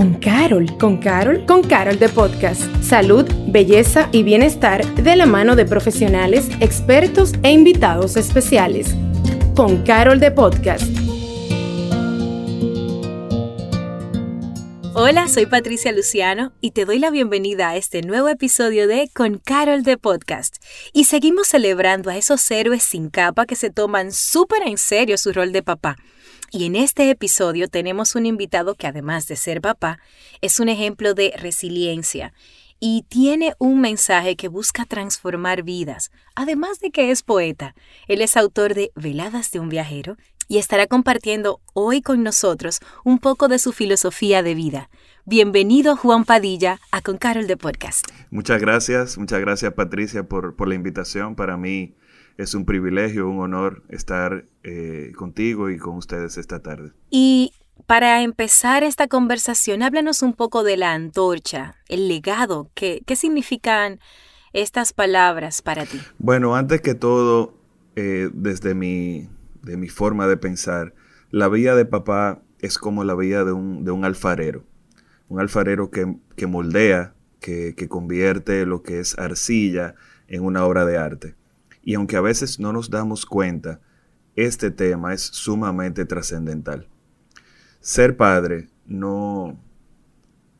con 0.00 0.14
Carol, 0.14 0.78
con 0.78 0.96
Carol, 0.96 1.44
con 1.44 1.62
Carol 1.62 1.98
de 1.98 2.08
Podcast. 2.08 2.62
Salud, 2.82 3.30
belleza 3.48 4.08
y 4.12 4.22
bienestar 4.22 4.82
de 4.94 5.14
la 5.14 5.26
mano 5.26 5.56
de 5.56 5.66
profesionales, 5.66 6.48
expertos 6.60 7.34
e 7.42 7.52
invitados 7.52 8.16
especiales. 8.16 8.94
Con 9.54 9.84
Carol 9.84 10.18
de 10.18 10.30
Podcast. 10.30 10.86
Hola, 14.94 15.28
soy 15.28 15.44
Patricia 15.44 15.92
Luciano 15.92 16.54
y 16.62 16.70
te 16.70 16.86
doy 16.86 16.98
la 16.98 17.10
bienvenida 17.10 17.68
a 17.68 17.76
este 17.76 18.00
nuevo 18.00 18.28
episodio 18.28 18.88
de 18.88 19.10
Con 19.14 19.36
Carol 19.36 19.82
de 19.82 19.98
Podcast. 19.98 20.64
Y 20.94 21.04
seguimos 21.04 21.48
celebrando 21.48 22.08
a 22.08 22.16
esos 22.16 22.50
héroes 22.50 22.82
sin 22.82 23.10
capa 23.10 23.44
que 23.44 23.54
se 23.54 23.68
toman 23.68 24.12
súper 24.12 24.62
en 24.66 24.78
serio 24.78 25.18
su 25.18 25.30
rol 25.34 25.52
de 25.52 25.62
papá. 25.62 25.98
Y 26.52 26.64
en 26.64 26.74
este 26.74 27.08
episodio 27.10 27.68
tenemos 27.68 28.16
un 28.16 28.26
invitado 28.26 28.74
que 28.74 28.88
además 28.88 29.28
de 29.28 29.36
ser 29.36 29.60
papá, 29.60 30.00
es 30.40 30.58
un 30.58 30.68
ejemplo 30.68 31.14
de 31.14 31.32
resiliencia 31.36 32.32
y 32.80 33.04
tiene 33.08 33.54
un 33.60 33.80
mensaje 33.80 34.34
que 34.34 34.48
busca 34.48 34.84
transformar 34.84 35.62
vidas, 35.62 36.10
además 36.34 36.80
de 36.80 36.90
que 36.90 37.12
es 37.12 37.22
poeta. 37.22 37.76
Él 38.08 38.20
es 38.20 38.36
autor 38.36 38.74
de 38.74 38.90
Veladas 38.96 39.52
de 39.52 39.60
un 39.60 39.68
viajero 39.68 40.16
y 40.48 40.58
estará 40.58 40.88
compartiendo 40.88 41.60
hoy 41.72 42.02
con 42.02 42.24
nosotros 42.24 42.80
un 43.04 43.20
poco 43.20 43.46
de 43.46 43.60
su 43.60 43.72
filosofía 43.72 44.42
de 44.42 44.56
vida. 44.56 44.90
Bienvenido 45.24 45.96
Juan 45.96 46.24
Padilla 46.24 46.80
a 46.90 47.00
Con 47.00 47.16
Carol 47.16 47.46
de 47.46 47.56
Podcast. 47.56 48.08
Muchas 48.32 48.60
gracias, 48.60 49.18
muchas 49.18 49.38
gracias 49.38 49.72
Patricia 49.74 50.28
por, 50.28 50.56
por 50.56 50.66
la 50.66 50.74
invitación. 50.74 51.36
Para 51.36 51.56
mí 51.56 51.94
es 52.36 52.54
un 52.54 52.64
privilegio, 52.64 53.28
un 53.28 53.40
honor 53.40 53.82
estar 53.88 54.44
eh, 54.62 55.12
contigo 55.16 55.70
y 55.70 55.78
con 55.78 55.96
ustedes 55.96 56.36
esta 56.36 56.60
tarde. 56.60 56.92
Y 57.10 57.52
para 57.86 58.22
empezar 58.22 58.82
esta 58.82 59.08
conversación, 59.08 59.82
háblanos 59.82 60.22
un 60.22 60.34
poco 60.34 60.62
de 60.62 60.76
la 60.76 60.92
antorcha, 60.92 61.76
el 61.88 62.08
legado, 62.08 62.70
¿qué, 62.74 63.02
qué 63.06 63.16
significan 63.16 64.00
estas 64.52 64.92
palabras 64.92 65.62
para 65.62 65.86
ti? 65.86 66.00
Bueno, 66.18 66.56
antes 66.56 66.80
que 66.80 66.94
todo, 66.94 67.54
eh, 67.96 68.30
desde 68.32 68.74
mi 68.74 69.28
de 69.62 69.76
mi 69.76 69.88
forma 69.88 70.26
de 70.26 70.36
pensar, 70.36 70.94
la 71.30 71.48
vida 71.48 71.74
de 71.74 71.84
papá 71.84 72.42
es 72.60 72.78
como 72.78 73.04
la 73.04 73.14
vida 73.14 73.44
de 73.44 73.52
un, 73.52 73.84
de 73.84 73.90
un 73.90 74.04
alfarero. 74.04 74.64
Un 75.28 75.40
alfarero 75.40 75.90
que, 75.90 76.16
que 76.36 76.46
moldea, 76.46 77.14
que, 77.40 77.74
que, 77.76 77.88
convierte 77.88 78.66
lo 78.66 78.82
que 78.82 79.00
es 79.00 79.18
arcilla 79.18 79.94
en 80.28 80.44
una 80.44 80.64
obra 80.64 80.84
de 80.84 80.98
arte. 80.98 81.34
Y 81.90 81.94
aunque 81.94 82.16
a 82.16 82.20
veces 82.20 82.60
no 82.60 82.72
nos 82.72 82.88
damos 82.88 83.26
cuenta, 83.26 83.80
este 84.36 84.70
tema 84.70 85.12
es 85.12 85.22
sumamente 85.22 86.04
trascendental. 86.04 86.86
Ser 87.80 88.16
padre 88.16 88.68
no, 88.86 89.60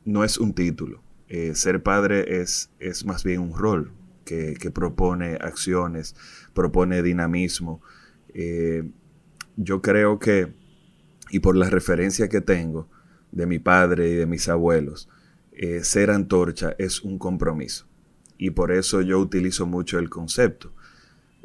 no 0.04 0.24
es 0.24 0.38
un 0.38 0.54
título. 0.54 1.04
Eh, 1.28 1.54
ser 1.54 1.84
padre 1.84 2.40
es, 2.40 2.72
es 2.80 3.04
más 3.04 3.22
bien 3.22 3.42
un 3.42 3.56
rol 3.56 3.92
que, 4.24 4.54
que 4.54 4.72
propone 4.72 5.36
acciones, 5.40 6.16
propone 6.52 7.00
dinamismo, 7.00 7.80
eh, 8.34 8.90
yo 9.54 9.82
creo 9.82 10.18
que, 10.18 10.52
y 11.30 11.38
por 11.38 11.54
la 11.54 11.70
referencia 11.70 12.28
que 12.28 12.40
tengo 12.40 12.88
de 13.30 13.46
mi 13.46 13.60
padre 13.60 14.08
y 14.08 14.14
de 14.16 14.26
mis 14.26 14.48
abuelos, 14.48 15.08
eh, 15.52 15.84
ser 15.84 16.10
antorcha 16.10 16.74
es 16.76 17.02
un 17.02 17.20
compromiso. 17.20 17.86
Y 18.36 18.50
por 18.50 18.72
eso 18.72 19.00
yo 19.00 19.20
utilizo 19.20 19.64
mucho 19.64 20.00
el 20.00 20.10
concepto. 20.10 20.74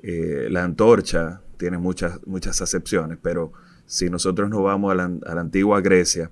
Eh, 0.08 0.50
la 0.52 0.64
antorcha 0.64 1.42
tiene 1.58 1.80
muchas, 1.80 2.20
muchas 2.28 2.62
acepciones, 2.62 3.18
pero 3.20 3.54
si 3.88 4.08
nosotros 4.12 4.52
nos 4.52 4.62
vamos 4.62 4.92
a 4.92 4.96
la, 4.96 5.42
antigua 5.42 5.82
Grecia, 5.82 6.30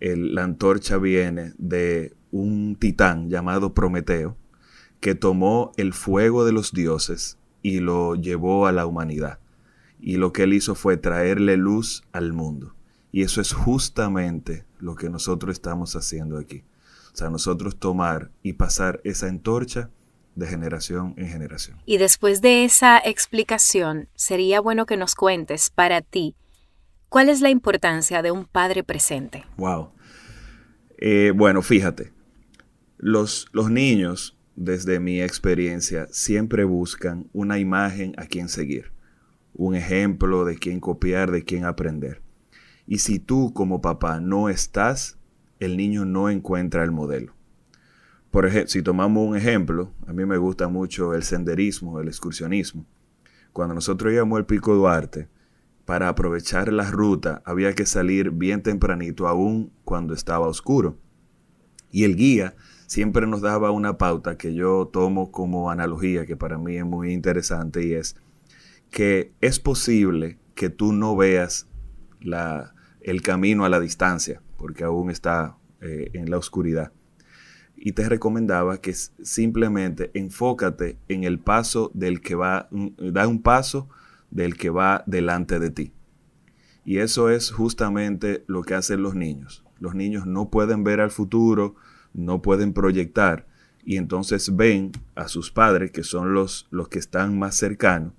la 0.00 0.44
antorcha 0.44 0.98
viene 0.98 1.54
de 1.56 2.12
un 2.30 2.76
titán 2.76 3.30
llamado 3.30 3.72
Prometeo, 3.72 4.36
que 5.00 5.14
tomó 5.14 5.72
el 5.78 5.94
fuego 5.94 6.44
de 6.44 6.52
los 6.52 6.72
dioses 6.72 7.38
y 7.62 7.80
lo 7.80 8.16
llevó 8.16 8.66
a 8.66 8.72
la 8.72 8.84
humanidad 8.84 9.38
y 9.98 10.18
lo 10.18 10.34
que 10.34 10.42
él 10.42 10.52
hizo 10.52 10.74
fue 10.74 10.98
traerle 10.98 11.56
luz 11.56 12.04
al 12.12 12.34
mundo. 12.34 12.74
Y 13.12 13.22
eso 13.22 13.40
es 13.40 13.54
justamente 13.54 14.66
lo 14.78 14.94
que 14.94 15.08
nosotros 15.08 15.54
estamos 15.54 15.96
haciendo 15.96 16.36
aquí. 16.36 16.64
O 17.14 17.16
sea, 17.16 17.30
nosotros 17.30 17.76
tomar 17.76 18.30
y 18.42 18.52
pasar 18.52 19.00
esa 19.04 19.26
antorcha 19.26 19.88
de 20.40 20.48
generación 20.48 21.14
en 21.16 21.28
generación. 21.28 21.78
Y 21.86 21.98
después 21.98 22.40
de 22.40 22.64
esa 22.64 22.98
explicación, 22.98 24.08
sería 24.16 24.60
bueno 24.60 24.86
que 24.86 24.96
nos 24.96 25.14
cuentes 25.14 25.70
para 25.70 26.00
ti 26.00 26.34
cuál 27.08 27.28
es 27.28 27.40
la 27.40 27.50
importancia 27.50 28.22
de 28.22 28.32
un 28.32 28.46
padre 28.46 28.82
presente. 28.82 29.44
Wow. 29.56 29.92
Eh, 30.98 31.32
bueno, 31.34 31.62
fíjate, 31.62 32.12
los, 32.98 33.46
los 33.52 33.70
niños, 33.70 34.36
desde 34.56 34.98
mi 34.98 35.22
experiencia, 35.22 36.08
siempre 36.10 36.64
buscan 36.64 37.28
una 37.32 37.58
imagen 37.58 38.14
a 38.18 38.26
quien 38.26 38.48
seguir 38.48 38.92
un 39.54 39.74
ejemplo 39.74 40.44
de 40.44 40.56
quién 40.56 40.80
copiar, 40.80 41.30
de 41.30 41.44
quién 41.44 41.64
aprender. 41.64 42.22
Y 42.86 42.98
si 42.98 43.18
tú 43.18 43.52
como 43.52 43.80
papá 43.80 44.20
no 44.20 44.48
estás, 44.48 45.18
el 45.58 45.76
niño 45.76 46.04
no 46.04 46.30
encuentra 46.30 46.82
el 46.82 46.90
modelo. 46.90 47.34
Por 48.30 48.46
ejemplo, 48.46 48.68
si 48.68 48.82
tomamos 48.82 49.28
un 49.28 49.36
ejemplo, 49.36 49.92
a 50.06 50.12
mí 50.12 50.24
me 50.24 50.38
gusta 50.38 50.68
mucho 50.68 51.14
el 51.14 51.24
senderismo, 51.24 52.00
el 52.00 52.08
excursionismo. 52.08 52.86
Cuando 53.52 53.74
nosotros 53.74 54.12
íbamos 54.12 54.38
al 54.38 54.46
Pico 54.46 54.74
Duarte, 54.74 55.28
para 55.84 56.08
aprovechar 56.08 56.72
la 56.72 56.88
ruta 56.88 57.42
había 57.44 57.74
que 57.74 57.84
salir 57.84 58.30
bien 58.30 58.62
tempranito, 58.62 59.26
aún 59.26 59.72
cuando 59.84 60.14
estaba 60.14 60.46
oscuro. 60.46 60.96
Y 61.90 62.04
el 62.04 62.14
guía 62.14 62.54
siempre 62.86 63.26
nos 63.26 63.40
daba 63.40 63.72
una 63.72 63.98
pauta 63.98 64.38
que 64.38 64.54
yo 64.54 64.88
tomo 64.92 65.32
como 65.32 65.68
analogía, 65.68 66.26
que 66.26 66.36
para 66.36 66.58
mí 66.58 66.76
es 66.76 66.84
muy 66.84 67.12
interesante, 67.12 67.84
y 67.84 67.94
es, 67.94 68.14
que 68.90 69.32
es 69.40 69.58
posible 69.58 70.38
que 70.54 70.70
tú 70.70 70.92
no 70.92 71.16
veas 71.16 71.68
el 73.00 73.22
camino 73.22 73.64
a 73.64 73.68
la 73.68 73.80
distancia, 73.80 74.40
porque 74.56 74.84
aún 74.84 75.10
está 75.10 75.56
eh, 75.80 76.10
en 76.12 76.30
la 76.30 76.38
oscuridad. 76.38 76.92
Y 77.82 77.92
te 77.92 78.08
recomendaba 78.08 78.80
que 78.80 78.92
simplemente 78.92 80.10
enfócate 80.12 80.98
en 81.08 81.24
el 81.24 81.38
paso 81.38 81.90
del 81.94 82.20
que 82.20 82.34
va, 82.34 82.68
da 82.70 83.26
un 83.26 83.40
paso 83.40 83.88
del 84.30 84.56
que 84.56 84.68
va 84.68 85.02
delante 85.06 85.58
de 85.58 85.70
ti. 85.70 85.92
Y 86.84 86.98
eso 86.98 87.30
es 87.30 87.50
justamente 87.50 88.44
lo 88.46 88.62
que 88.62 88.74
hacen 88.74 89.02
los 89.02 89.14
niños. 89.14 89.64
Los 89.78 89.94
niños 89.94 90.26
no 90.26 90.50
pueden 90.50 90.84
ver 90.84 91.00
al 91.00 91.10
futuro, 91.10 91.74
no 92.12 92.42
pueden 92.42 92.74
proyectar, 92.74 93.46
y 93.84 93.96
entonces 93.96 94.54
ven 94.54 94.92
a 95.14 95.28
sus 95.28 95.50
padres, 95.50 95.90
que 95.90 96.02
son 96.02 96.34
los, 96.34 96.68
los 96.70 96.88
que 96.88 96.98
están 96.98 97.38
más 97.38 97.56
cercanos, 97.56 98.12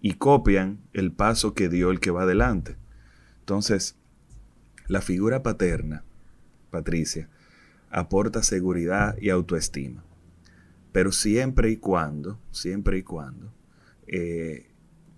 y 0.00 0.14
copian 0.14 0.80
el 0.92 1.12
paso 1.12 1.54
que 1.54 1.68
dio 1.68 1.90
el 1.90 2.00
que 2.00 2.10
va 2.10 2.22
adelante. 2.22 2.76
Entonces, 3.40 3.96
la 4.88 5.00
figura 5.00 5.42
paterna, 5.42 6.04
Patricia, 6.70 7.28
aporta 7.94 8.42
seguridad 8.42 9.16
y 9.20 9.30
autoestima. 9.30 10.04
Pero 10.90 11.12
siempre 11.12 11.70
y 11.70 11.76
cuando, 11.76 12.40
siempre 12.50 12.98
y 12.98 13.02
cuando, 13.04 13.52
eh, 14.08 14.68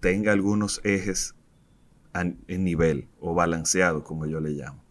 tenga 0.01 0.33
algunos 0.33 0.83
ejes 0.85 1.35
en 2.15 2.65
nivel 2.65 3.09
o 3.19 3.35
balanceado, 3.35 4.05
como 4.05 4.27
yo 4.27 4.41
le 4.41 4.51
llamo. 4.51 4.83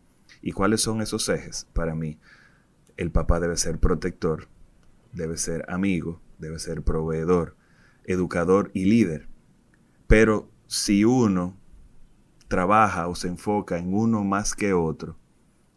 ¿Y 0.42 0.52
cuáles 0.52 0.82
son 0.82 1.02
esos 1.02 1.30
ejes? 1.30 1.68
Para 1.74 1.96
mí, 1.96 2.20
el 2.98 3.12
papá 3.12 3.40
debe 3.40 3.56
ser 3.56 3.80
protector, 3.80 4.48
debe 5.12 5.38
ser 5.38 5.66
amigo, 5.70 6.22
debe 6.40 6.58
ser 6.58 6.82
proveedor, 6.82 7.56
educador 8.04 8.72
y 8.74 8.86
líder. 8.86 9.28
Pero 10.08 10.50
si 10.66 11.06
uno 11.06 11.56
trabaja 12.48 13.08
o 13.08 13.16
se 13.16 13.28
enfoca 13.28 13.78
en 13.78 13.94
uno 13.94 14.24
más 14.24 14.56
que 14.56 14.74
otro, 14.74 15.18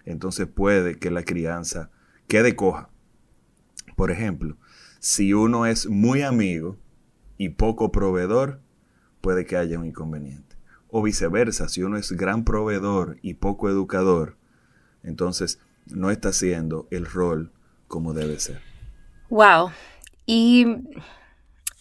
entonces 0.04 0.46
puede 0.46 0.98
que 0.98 1.10
la 1.10 1.22
crianza 1.22 1.90
quede 2.28 2.54
coja. 2.54 2.90
Por 3.96 4.10
ejemplo, 4.10 4.56
si 5.00 5.32
uno 5.32 5.66
es 5.66 5.88
muy 5.88 6.22
amigo 6.22 6.76
y 7.36 7.50
poco 7.50 7.90
proveedor, 7.90 8.60
puede 9.20 9.44
que 9.44 9.56
haya 9.56 9.78
un 9.78 9.86
inconveniente. 9.86 10.56
O 10.88 11.02
viceversa, 11.02 11.68
si 11.68 11.82
uno 11.82 11.96
es 11.96 12.12
gran 12.12 12.44
proveedor 12.44 13.18
y 13.22 13.34
poco 13.34 13.68
educador, 13.68 14.36
entonces 15.02 15.58
no 15.86 16.10
está 16.10 16.28
haciendo 16.30 16.86
el 16.90 17.06
rol 17.06 17.52
como 17.88 18.14
debe 18.14 18.38
ser. 18.38 18.60
Wow. 19.30 19.70
Y 20.26 20.66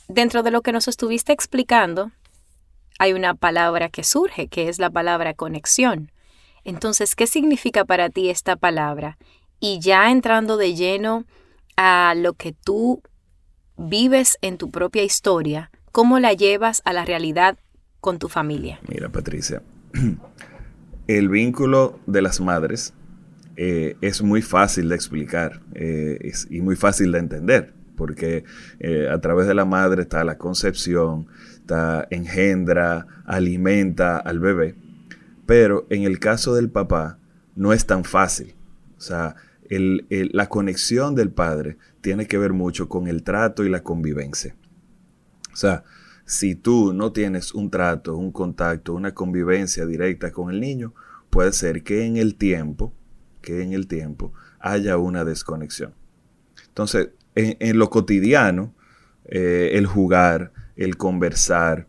dentro 0.07 0.43
de 0.43 0.51
lo 0.51 0.61
que 0.61 0.71
nos 0.71 0.87
estuviste 0.87 1.33
explicando, 1.33 2.11
hay 2.99 3.13
una 3.13 3.35
palabra 3.35 3.89
que 3.89 4.03
surge, 4.03 4.47
que 4.47 4.69
es 4.69 4.79
la 4.79 4.89
palabra 4.89 5.33
conexión. 5.33 6.11
Entonces, 6.63 7.15
¿qué 7.15 7.27
significa 7.27 7.85
para 7.85 8.09
ti 8.09 8.29
esta 8.29 8.55
palabra? 8.55 9.17
Y 9.59 9.79
ya 9.79 10.11
entrando 10.11 10.57
de 10.57 10.75
lleno 10.75 11.25
a 11.75 12.13
lo 12.15 12.33
que 12.33 12.53
tú 12.53 13.01
vives 13.77 14.37
en 14.41 14.57
tu 14.57 14.69
propia 14.69 15.03
historia, 15.03 15.71
¿cómo 15.91 16.19
la 16.19 16.33
llevas 16.33 16.81
a 16.85 16.93
la 16.93 17.05
realidad 17.05 17.57
con 17.99 18.19
tu 18.19 18.29
familia? 18.29 18.79
Mira, 18.87 19.09
Patricia, 19.09 19.61
el 21.07 21.29
vínculo 21.29 21.99
de 22.05 22.21
las 22.21 22.39
madres 22.41 22.93
eh, 23.55 23.95
es 24.01 24.21
muy 24.21 24.41
fácil 24.43 24.89
de 24.89 24.95
explicar 24.95 25.61
eh, 25.73 26.31
y 26.49 26.61
muy 26.61 26.75
fácil 26.75 27.11
de 27.11 27.19
entender, 27.19 27.73
porque 27.95 28.43
eh, 28.79 29.09
a 29.11 29.19
través 29.19 29.47
de 29.47 29.55
la 29.55 29.65
madre 29.65 30.03
está 30.03 30.23
la 30.23 30.37
concepción, 30.37 31.27
está 31.55 32.07
engendra, 32.11 33.07
alimenta 33.25 34.17
al 34.17 34.39
bebé, 34.39 34.75
pero 35.47 35.87
en 35.89 36.03
el 36.03 36.19
caso 36.19 36.53
del 36.53 36.69
papá 36.69 37.17
no 37.55 37.73
es 37.73 37.87
tan 37.87 38.03
fácil. 38.03 38.53
O 38.97 39.01
sea, 39.01 39.35
la 39.69 40.49
conexión 40.49 41.15
del 41.15 41.29
padre 41.29 41.77
tiene 42.01 42.27
que 42.27 42.37
ver 42.37 42.53
mucho 42.53 42.87
con 42.87 43.07
el 43.07 43.23
trato 43.23 43.65
y 43.65 43.69
la 43.69 43.83
convivencia. 43.83 44.55
O 45.51 45.55
sea, 45.55 45.83
si 46.25 46.55
tú 46.55 46.93
no 46.93 47.11
tienes 47.13 47.53
un 47.53 47.69
trato, 47.69 48.15
un 48.15 48.31
contacto, 48.31 48.93
una 48.93 49.13
convivencia 49.13 49.85
directa 49.85 50.31
con 50.31 50.51
el 50.51 50.59
niño, 50.59 50.93
puede 51.29 51.53
ser 51.53 51.83
que 51.83 52.05
en 52.05 52.17
el 52.17 52.35
tiempo, 52.35 52.93
que 53.41 53.63
en 53.63 53.73
el 53.73 53.87
tiempo 53.87 54.33
haya 54.59 54.97
una 54.97 55.23
desconexión. 55.23 55.93
Entonces, 56.67 57.09
en, 57.35 57.79
lo 57.79 57.89
cotidiano, 57.89 58.73
eh, 59.25 59.71
el 59.73 59.85
jugar, 59.85 60.51
el 60.75 60.97
conversar, 60.97 61.87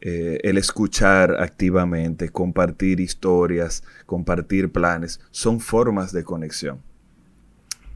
eh, 0.00 0.38
el 0.44 0.56
escuchar 0.56 1.36
activamente, 1.40 2.30
compartir 2.30 3.00
historias, 3.00 3.82
compartir 4.06 4.70
planes, 4.70 5.20
son 5.30 5.60
formas 5.60 6.12
de 6.12 6.24
conexión. 6.24 6.80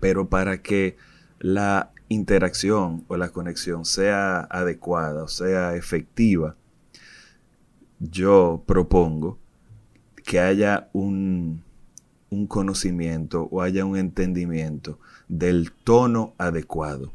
Pero 0.04 0.28
para 0.28 0.60
que 0.60 0.98
la 1.38 1.90
interacción 2.10 3.06
o 3.08 3.16
la 3.16 3.30
conexión 3.30 3.86
sea 3.86 4.40
adecuada 4.40 5.22
o 5.22 5.28
sea 5.28 5.76
efectiva, 5.76 6.56
yo 8.00 8.62
propongo 8.66 9.38
que 10.22 10.40
haya 10.40 10.90
un, 10.92 11.62
un 12.28 12.46
conocimiento 12.46 13.48
o 13.50 13.62
haya 13.62 13.86
un 13.86 13.96
entendimiento 13.96 14.98
del 15.28 15.72
tono 15.72 16.34
adecuado 16.36 17.10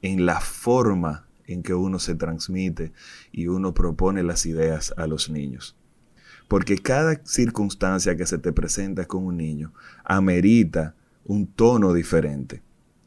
en 0.00 0.24
la 0.24 0.40
forma 0.40 1.26
en 1.46 1.62
que 1.62 1.74
uno 1.74 1.98
se 1.98 2.14
transmite 2.14 2.94
y 3.30 3.48
uno 3.48 3.74
propone 3.74 4.22
las 4.22 4.46
ideas 4.46 4.94
a 4.96 5.06
los 5.06 5.28
niños. 5.28 5.76
Porque 6.48 6.78
cada 6.78 7.20
circunstancia 7.26 8.16
que 8.16 8.24
se 8.24 8.38
te 8.38 8.54
presenta 8.54 9.04
con 9.04 9.22
un 9.22 9.36
niño 9.36 9.74
amerita 10.02 10.94
un 11.24 11.46
tono 11.46 11.92
diferente. 11.92 12.62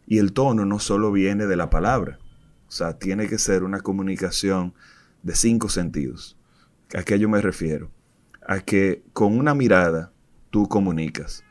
Y 0.08 0.20
el 0.20 0.34
tono 0.34 0.66
no 0.66 0.80
solo 0.80 1.12
viene 1.12 1.48
de 1.48 1.56
la 1.56 1.70
palabra, 1.70 2.20
o 2.68 2.72
sea, 2.72 2.98
tiene 2.98 3.28
que 3.28 3.38
ser 3.38 3.64
una 3.64 3.82
comunicación 3.82 4.74
de 5.24 5.36
cinco 5.36 5.70
sentidos. 5.70 6.38
¿A 6.96 7.04
qué 7.04 7.18
yo 7.18 7.30
me 7.30 7.42
refiero? 7.42 7.90
A 8.48 8.60
que 8.60 9.04
con 9.14 9.38
una 9.38 9.56
mirada 9.56 10.12
tú 10.52 10.68
comunicas, 10.68 11.44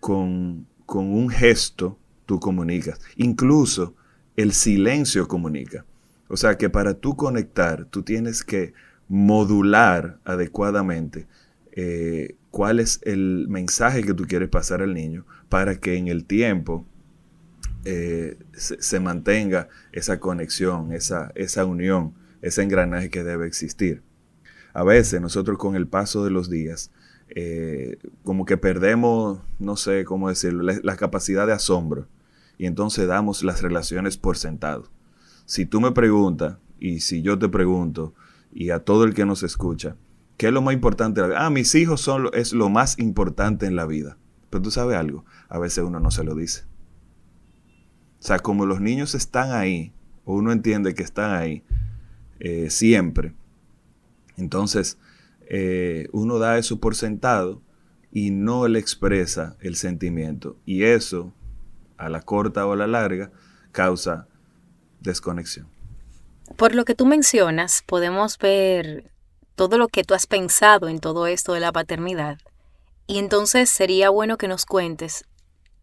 con, 0.00 0.66
con 0.86 1.12
un 1.12 1.28
gesto 1.28 1.98
tú 2.24 2.38
comunicas, 2.38 3.00
incluso 3.16 3.94
el 4.36 4.52
silencio 4.52 5.26
comunica. 5.26 5.84
O 6.28 6.36
sea 6.36 6.56
que 6.58 6.70
para 6.70 6.94
tú 6.94 7.16
conectar, 7.16 7.86
tú 7.86 8.02
tienes 8.02 8.44
que 8.44 8.74
modular 9.08 10.18
adecuadamente 10.24 11.26
eh, 11.76 12.36
cuál 12.50 12.80
es 12.80 13.00
el 13.02 13.46
mensaje 13.48 14.02
que 14.02 14.14
tú 14.14 14.24
quieres 14.24 14.48
pasar 14.48 14.80
al 14.80 14.94
niño 14.94 15.26
para 15.50 15.78
que 15.78 15.96
en 15.96 16.08
el 16.08 16.24
tiempo 16.24 16.86
eh, 17.84 18.38
se, 18.54 18.98
mantenga 18.98 19.68
esa 19.92 20.18
conexión, 20.18 20.92
esa, 20.92 21.30
esa 21.34 21.66
unión, 21.66 22.14
ese 22.40 22.62
engranaje 22.62 23.10
que 23.10 23.22
debe 23.22 23.46
existir. 23.46 24.02
A 24.72 24.84
veces 24.84 25.20
nosotros 25.20 25.58
con 25.58 25.76
el 25.76 25.86
paso 25.86 26.24
de 26.24 26.30
los 26.30 26.50
días, 26.50 26.90
eh, 27.28 27.98
como 28.24 28.46
que 28.46 28.56
perdemos, 28.56 29.40
no 29.58 29.76
sé 29.76 30.04
cómo 30.04 30.30
decirlo, 30.30 30.62
la, 30.62 30.96
capacidad 30.96 31.46
de 31.46 31.52
asombro 31.52 32.08
y 32.56 32.66
entonces 32.66 33.06
damos 33.06 33.44
las 33.44 33.60
relaciones 33.60 34.16
por 34.16 34.38
sentado. 34.38 34.88
Si 35.44 35.66
tú 35.66 35.80
me 35.80 35.92
preguntas 35.92 36.56
y 36.80 37.00
si 37.00 37.20
yo 37.20 37.38
te 37.38 37.48
pregunto 37.48 38.14
y 38.52 38.70
a 38.70 38.78
todo 38.78 39.04
el 39.04 39.12
que 39.12 39.26
nos 39.26 39.42
escucha, 39.42 39.96
¿qué 40.36 40.48
es 40.48 40.52
lo 40.52 40.62
más 40.62 40.74
importante? 40.74 41.20
Ah, 41.36 41.50
mis 41.50 41.74
hijos 41.74 42.00
son 42.00 42.30
es 42.32 42.52
lo 42.52 42.68
más 42.68 42.98
importante 42.98 43.66
en 43.66 43.76
la 43.76 43.86
vida. 43.86 44.16
Pero 44.50 44.62
tú 44.62 44.70
sabes 44.70 44.96
algo, 44.96 45.24
a 45.48 45.58
veces 45.58 45.84
uno 45.84 46.00
no 46.00 46.10
se 46.10 46.24
lo 46.24 46.34
dice. 46.34 46.64
O 48.20 48.22
sea, 48.22 48.38
como 48.38 48.66
los 48.66 48.80
niños 48.80 49.14
están 49.14 49.52
ahí, 49.52 49.92
o 50.24 50.34
uno 50.34 50.52
entiende 50.52 50.94
que 50.94 51.02
están 51.02 51.34
ahí 51.34 51.62
eh, 52.40 52.70
siempre, 52.70 53.34
entonces 54.36 54.98
eh, 55.48 56.08
uno 56.12 56.38
da 56.38 56.58
eso 56.58 56.80
por 56.80 56.94
sentado 56.94 57.62
y 58.10 58.30
no 58.30 58.66
le 58.68 58.78
expresa 58.78 59.56
el 59.60 59.76
sentimiento. 59.76 60.56
Y 60.64 60.84
eso, 60.84 61.32
a 61.98 62.08
la 62.08 62.22
corta 62.22 62.66
o 62.66 62.72
a 62.72 62.76
la 62.76 62.86
larga, 62.86 63.30
causa 63.72 64.26
desconexión. 65.00 65.68
Por 66.56 66.74
lo 66.74 66.84
que 66.84 66.94
tú 66.94 67.06
mencionas, 67.06 67.82
podemos 67.86 68.38
ver 68.38 69.10
todo 69.56 69.76
lo 69.78 69.88
que 69.88 70.04
tú 70.04 70.14
has 70.14 70.28
pensado 70.28 70.88
en 70.88 71.00
todo 71.00 71.26
esto 71.26 71.52
de 71.54 71.60
la 71.60 71.72
paternidad. 71.72 72.38
Y 73.08 73.18
entonces 73.18 73.68
sería 73.68 74.10
bueno 74.10 74.38
que 74.38 74.48
nos 74.48 74.64
cuentes 74.66 75.24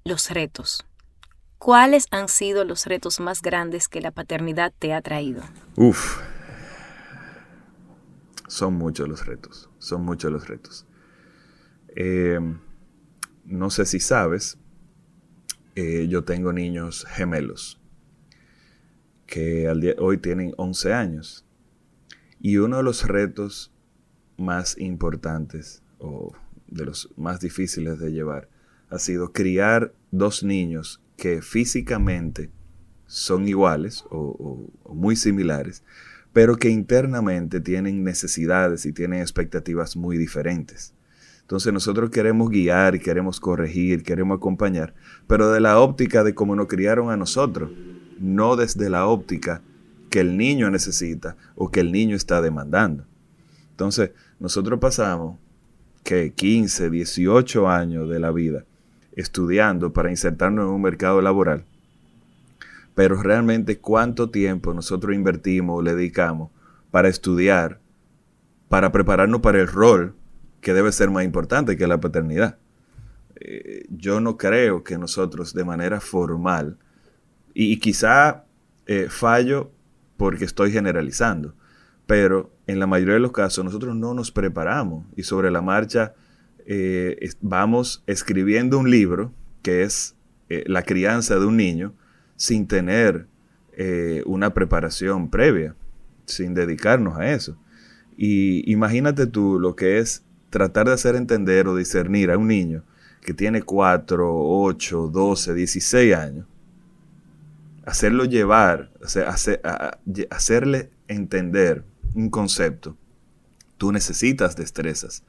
los 0.05 0.29
retos, 0.29 0.85
¿Cuáles 1.63 2.07
han 2.11 2.27
sido 2.27 2.65
los 2.65 2.87
retos 2.87 3.21
más 3.21 3.41
grandes 3.41 3.87
que 3.87 4.01
la 4.01 4.11
paternidad 4.11 4.73
te 4.79 4.93
ha 4.93 5.01
traído? 5.01 5.43
Uf, 5.77 6.19
son 8.49 8.73
muchos 8.73 9.07
los 9.07 9.25
retos, 9.25 9.69
son 9.79 10.03
muchos 10.03 10.29
los 10.29 10.45
retos. 10.49 10.85
Eh, 11.95 12.37
no 13.45 13.69
sé 13.69 13.85
si 13.85 14.01
sabes, 14.01 14.57
eh, 15.75 16.07
yo 16.09 16.25
tengo 16.25 16.51
niños 16.51 17.05
gemelos 17.07 17.79
que 19.25 19.95
hoy 19.99 20.17
tienen 20.17 20.53
11 20.57 20.93
años. 20.93 21.45
Y 22.45 22.57
uno 22.57 22.75
de 22.75 22.83
los 22.83 23.07
retos 23.07 23.71
más 24.37 24.77
importantes 24.77 25.81
o 25.97 26.33
de 26.67 26.83
los 26.83 27.09
más 27.15 27.39
difíciles 27.39 27.99
de 27.99 28.11
llevar 28.11 28.49
ha 28.89 28.99
sido 28.99 29.31
criar 29.31 29.93
dos 30.11 30.43
niños 30.43 31.01
que 31.15 31.41
físicamente 31.41 32.51
son 33.05 33.47
iguales 33.47 34.03
o, 34.09 34.69
muy 34.93 35.15
similares, 35.15 35.83
pero 36.33 36.57
que 36.57 36.69
internamente 36.69 37.61
tienen 37.61 38.03
necesidades 38.03 38.85
y 38.85 38.91
tienen 38.91 39.21
expectativas 39.21 39.95
muy 39.95 40.17
diferentes. 40.17 40.93
Entonces 41.39 41.71
nosotros 41.71 42.09
queremos 42.09 42.49
guiar, 42.49 42.99
queremos 42.99 43.39
corregir, 43.39 44.03
queremos 44.03 44.35
acompañar, 44.35 44.93
pero 45.27 45.49
de 45.49 45.61
la 45.61 45.79
óptica 45.79 46.25
de 46.25 46.35
cómo 46.35 46.57
nos 46.57 46.67
criaron 46.67 47.09
a 47.09 47.15
nosotros, 47.15 47.71
no 48.19 48.57
desde 48.57 48.89
la 48.89 49.05
óptica 49.07 49.61
que 50.13 50.19
el 50.19 50.37
niño 50.37 50.69
necesita 50.69 51.37
o 51.55 51.71
que 51.71 51.79
el 51.79 51.91
niño 51.91 52.15
está 52.15 52.39
demandando. 52.39 53.03
Entonces 53.71 54.11
nosotros 54.39 54.79
pasamos 54.79 55.39
que 56.03 56.33
15, 56.33 56.91
18 56.91 57.67
años 57.67 58.07
de 58.07 58.19
la 58.19 58.31
vida 58.31 58.63
estudiando 59.15 59.91
para 59.91 60.11
insertarnos 60.11 60.65
en 60.65 60.71
un 60.71 60.83
mercado 60.83 61.19
laboral. 61.19 61.65
Pero 62.93 63.23
realmente 63.23 63.79
cuánto 63.79 64.29
tiempo 64.29 64.71
nosotros 64.75 65.15
invertimos 65.15 65.79
o 65.79 65.81
le 65.81 65.95
dedicamos 65.95 66.51
para 66.91 67.09
estudiar, 67.09 67.79
para 68.69 68.91
prepararnos 68.91 69.41
para 69.41 69.61
el 69.61 69.67
rol 69.67 70.13
que 70.61 70.75
debe 70.75 70.91
ser 70.91 71.09
más 71.09 71.25
importante 71.25 71.75
que 71.75 71.87
la 71.87 71.99
paternidad. 71.99 72.59
Eh, 73.37 73.87
yo 73.89 74.21
no 74.21 74.37
creo 74.37 74.83
que 74.83 74.99
nosotros 74.99 75.55
de 75.55 75.65
manera 75.65 75.99
formal, 75.99 76.77
y, 77.55 77.77
quizá 77.77 78.43
eh, 78.85 79.07
fallo 79.09 79.71
porque 80.17 80.45
estoy 80.45 80.71
generalizando, 80.71 81.55
pero 82.05 82.51
en 82.67 82.79
la 82.79 82.87
mayoría 82.87 83.15
de 83.15 83.19
los 83.19 83.31
casos 83.31 83.63
nosotros 83.63 83.95
no 83.95 84.13
nos 84.13 84.31
preparamos 84.31 85.05
y 85.15 85.23
sobre 85.23 85.51
la 85.51 85.61
marcha 85.61 86.13
eh, 86.65 87.29
vamos 87.41 88.03
escribiendo 88.07 88.77
un 88.77 88.89
libro 88.89 89.33
que 89.61 89.83
es 89.83 90.15
eh, 90.49 90.63
la 90.67 90.83
crianza 90.83 91.39
de 91.39 91.45
un 91.45 91.57
niño 91.57 91.93
sin 92.35 92.67
tener 92.67 93.27
eh, 93.75 94.23
una 94.25 94.53
preparación 94.53 95.29
previa, 95.29 95.75
sin 96.25 96.53
dedicarnos 96.53 97.17
a 97.17 97.31
eso. 97.31 97.57
Y 98.17 98.69
imagínate 98.71 99.25
tú 99.25 99.59
lo 99.59 99.75
que 99.75 99.97
es 99.97 100.23
tratar 100.49 100.87
de 100.87 100.93
hacer 100.93 101.15
entender 101.15 101.67
o 101.67 101.75
discernir 101.75 102.29
a 102.29 102.37
un 102.37 102.47
niño 102.47 102.83
que 103.21 103.33
tiene 103.33 103.63
4, 103.63 104.29
8, 104.31 105.09
12, 105.11 105.53
16 105.53 106.15
años, 106.15 106.45
hacerlo 107.85 108.25
llevar, 108.25 108.91
hacerle 110.29 110.91
entender 111.07 111.85
un 112.15 112.29
concepto, 112.29 112.97
tú 113.77 113.91
necesitas 113.91 114.55
destrezas 114.55 115.23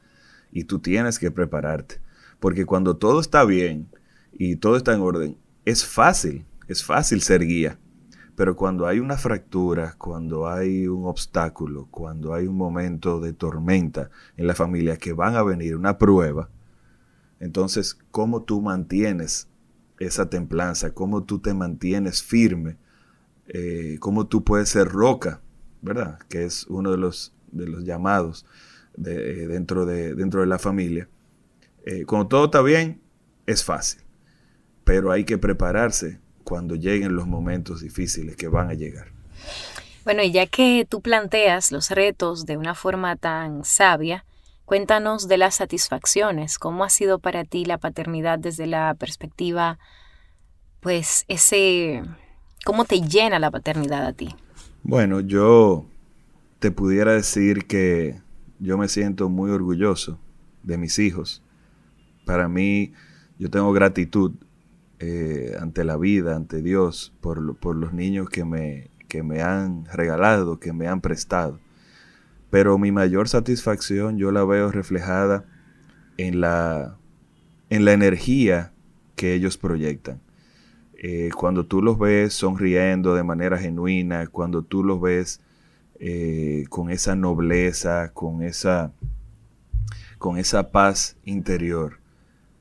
y 0.52 0.64
tú 0.64 0.78
tienes 0.78 1.18
que 1.18 1.30
prepararte. 1.30 2.00
Porque 2.40 2.66
cuando 2.66 2.96
todo 2.96 3.20
está 3.20 3.44
bien 3.44 3.88
y 4.32 4.56
todo 4.56 4.76
está 4.76 4.94
en 4.94 5.00
orden, 5.00 5.38
es 5.64 5.84
fácil, 5.84 6.44
es 6.68 6.84
fácil 6.84 7.22
ser 7.22 7.44
guía. 7.44 7.78
Pero 8.36 8.56
cuando 8.56 8.86
hay 8.86 8.98
una 8.98 9.16
fractura, 9.16 9.94
cuando 9.96 10.48
hay 10.48 10.88
un 10.88 11.06
obstáculo, 11.06 11.86
cuando 11.90 12.34
hay 12.34 12.46
un 12.46 12.56
momento 12.56 13.20
de 13.20 13.32
tormenta 13.32 14.10
en 14.36 14.46
la 14.46 14.54
familia 14.54 14.96
que 14.96 15.12
van 15.12 15.36
a 15.36 15.42
venir 15.42 15.76
una 15.76 15.98
prueba, 15.98 16.48
Entonces, 17.40 17.98
¿cómo 18.10 18.42
tú 18.44 18.62
mantienes 18.62 19.48
esa 19.98 20.28
templanza? 20.28 20.92
¿Cómo 20.94 21.24
tú 21.24 21.38
te 21.38 21.54
mantienes 21.54 22.22
firme? 22.22 22.76
Eh, 23.48 23.96
¿Cómo 24.00 24.26
tú 24.26 24.44
puedes 24.44 24.68
ser 24.68 24.88
roca? 24.88 25.40
¿Verdad? 25.82 26.18
Que 26.28 26.44
es 26.44 26.66
uno 26.68 26.90
de 26.90 26.96
los, 26.96 27.32
de 27.52 27.66
los 27.66 27.84
llamados 27.84 28.46
de, 28.96 29.46
dentro, 29.46 29.86
de, 29.86 30.14
dentro 30.14 30.40
de 30.40 30.46
la 30.46 30.58
familia. 30.58 31.08
Eh, 31.84 32.04
cuando 32.06 32.28
todo 32.28 32.44
está 32.46 32.62
bien, 32.62 33.00
es 33.46 33.64
fácil. 33.64 34.02
Pero 34.84 35.12
hay 35.12 35.24
que 35.24 35.38
prepararse 35.38 36.18
cuando 36.44 36.74
lleguen 36.74 37.16
los 37.16 37.26
momentos 37.26 37.80
difíciles 37.80 38.36
que 38.36 38.48
van 38.48 38.70
a 38.70 38.74
llegar. 38.74 39.08
Bueno, 40.04 40.22
y 40.22 40.32
ya 40.32 40.46
que 40.46 40.86
tú 40.88 41.00
planteas 41.00 41.72
los 41.72 41.90
retos 41.90 42.44
de 42.44 42.58
una 42.58 42.74
forma 42.74 43.16
tan 43.16 43.64
sabia, 43.64 44.24
cuéntanos 44.64 45.28
de 45.28 45.38
las 45.38 45.56
satisfacciones. 45.56 46.58
¿Cómo 46.58 46.84
ha 46.84 46.90
sido 46.90 47.18
para 47.18 47.44
ti 47.44 47.64
la 47.64 47.78
paternidad 47.78 48.38
desde 48.38 48.66
la 48.66 48.94
perspectiva, 48.94 49.78
pues, 50.80 51.24
ese, 51.28 52.02
cómo 52.64 52.84
te 52.84 53.00
llena 53.00 53.38
la 53.38 53.50
paternidad 53.50 54.06
a 54.06 54.12
ti? 54.12 54.34
Bueno, 54.82 55.20
yo 55.20 55.86
te 56.58 56.70
pudiera 56.70 57.12
decir 57.12 57.66
que 57.66 58.20
yo 58.58 58.78
me 58.78 58.88
siento 58.88 59.28
muy 59.28 59.50
orgulloso 59.50 60.18
de 60.62 60.78
mis 60.78 60.98
hijos. 60.98 61.42
Para 62.24 62.48
mí, 62.48 62.92
yo 63.38 63.50
tengo 63.50 63.72
gratitud 63.72 64.32
eh, 64.98 65.56
ante 65.60 65.84
la 65.84 65.96
vida, 65.96 66.36
ante 66.36 66.62
Dios, 66.62 67.12
por, 67.20 67.38
los 67.40 67.92
niños 67.92 68.28
que 68.28 68.44
me, 68.44 68.90
que 69.08 69.22
me 69.22 69.42
han 69.42 69.84
regalado, 69.86 70.58
que 70.58 70.72
me 70.72 70.86
han 70.86 71.00
prestado. 71.00 71.58
Pero 72.54 72.78
mi 72.78 72.92
mayor 72.92 73.28
satisfacción 73.28 74.16
yo 74.16 74.30
la 74.30 74.44
veo 74.44 74.70
reflejada 74.70 75.44
en 76.18 76.40
la, 76.40 76.96
en 77.68 77.84
la 77.84 77.94
energía 77.94 78.72
que 79.16 79.34
ellos 79.34 79.58
proyectan. 79.58 80.20
Eh, 80.94 81.30
cuando 81.36 81.66
tú 81.66 81.82
los 81.82 81.98
ves 81.98 82.32
sonriendo 82.32 83.16
de 83.16 83.24
manera 83.24 83.58
genuina, 83.58 84.28
cuando 84.28 84.62
tú 84.62 84.84
los 84.84 85.00
ves 85.00 85.40
eh, 85.98 86.66
con 86.68 86.90
esa 86.90 87.16
nobleza, 87.16 88.12
con 88.12 88.40
esa, 88.40 88.92
con 90.18 90.38
esa 90.38 90.70
paz 90.70 91.16
interior, 91.24 91.98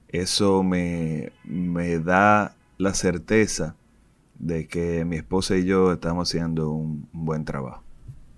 eso 0.07 0.63
me, 0.63 1.31
da 2.03 2.55
la 2.79 2.95
certeza 2.95 3.75
de 4.39 4.65
que 4.65 5.05
mi 5.05 5.17
esposa 5.17 5.55
y 5.55 5.65
yo 5.65 5.93
estamos 5.93 6.29
haciendo 6.29 6.71
un, 6.71 7.07
buen 7.13 7.45
trabajo. 7.45 7.83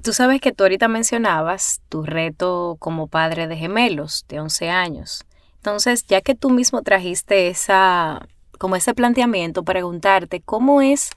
Tú 0.05 0.13
sabes 0.13 0.39
que 0.39 0.51
tú 0.51 0.65
ahorita 0.65 0.87
mencionabas 0.87 1.81
tu 1.89 2.03
reto 2.03 2.77
como 2.77 3.07
padre 3.07 3.47
de 3.47 3.57
gemelos 3.57 4.23
de 4.27 4.39
11 4.39 4.69
años. 4.69 5.25
Entonces, 5.55 6.05
ya 6.05 6.21
que 6.21 6.35
tú 6.35 6.51
mismo 6.51 6.83
trajiste 6.83 7.47
esa, 7.47 8.27
como 8.59 8.75
ese 8.75 8.93
planteamiento, 8.93 9.63
preguntarte 9.63 10.41
cómo 10.41 10.83
es 10.83 11.09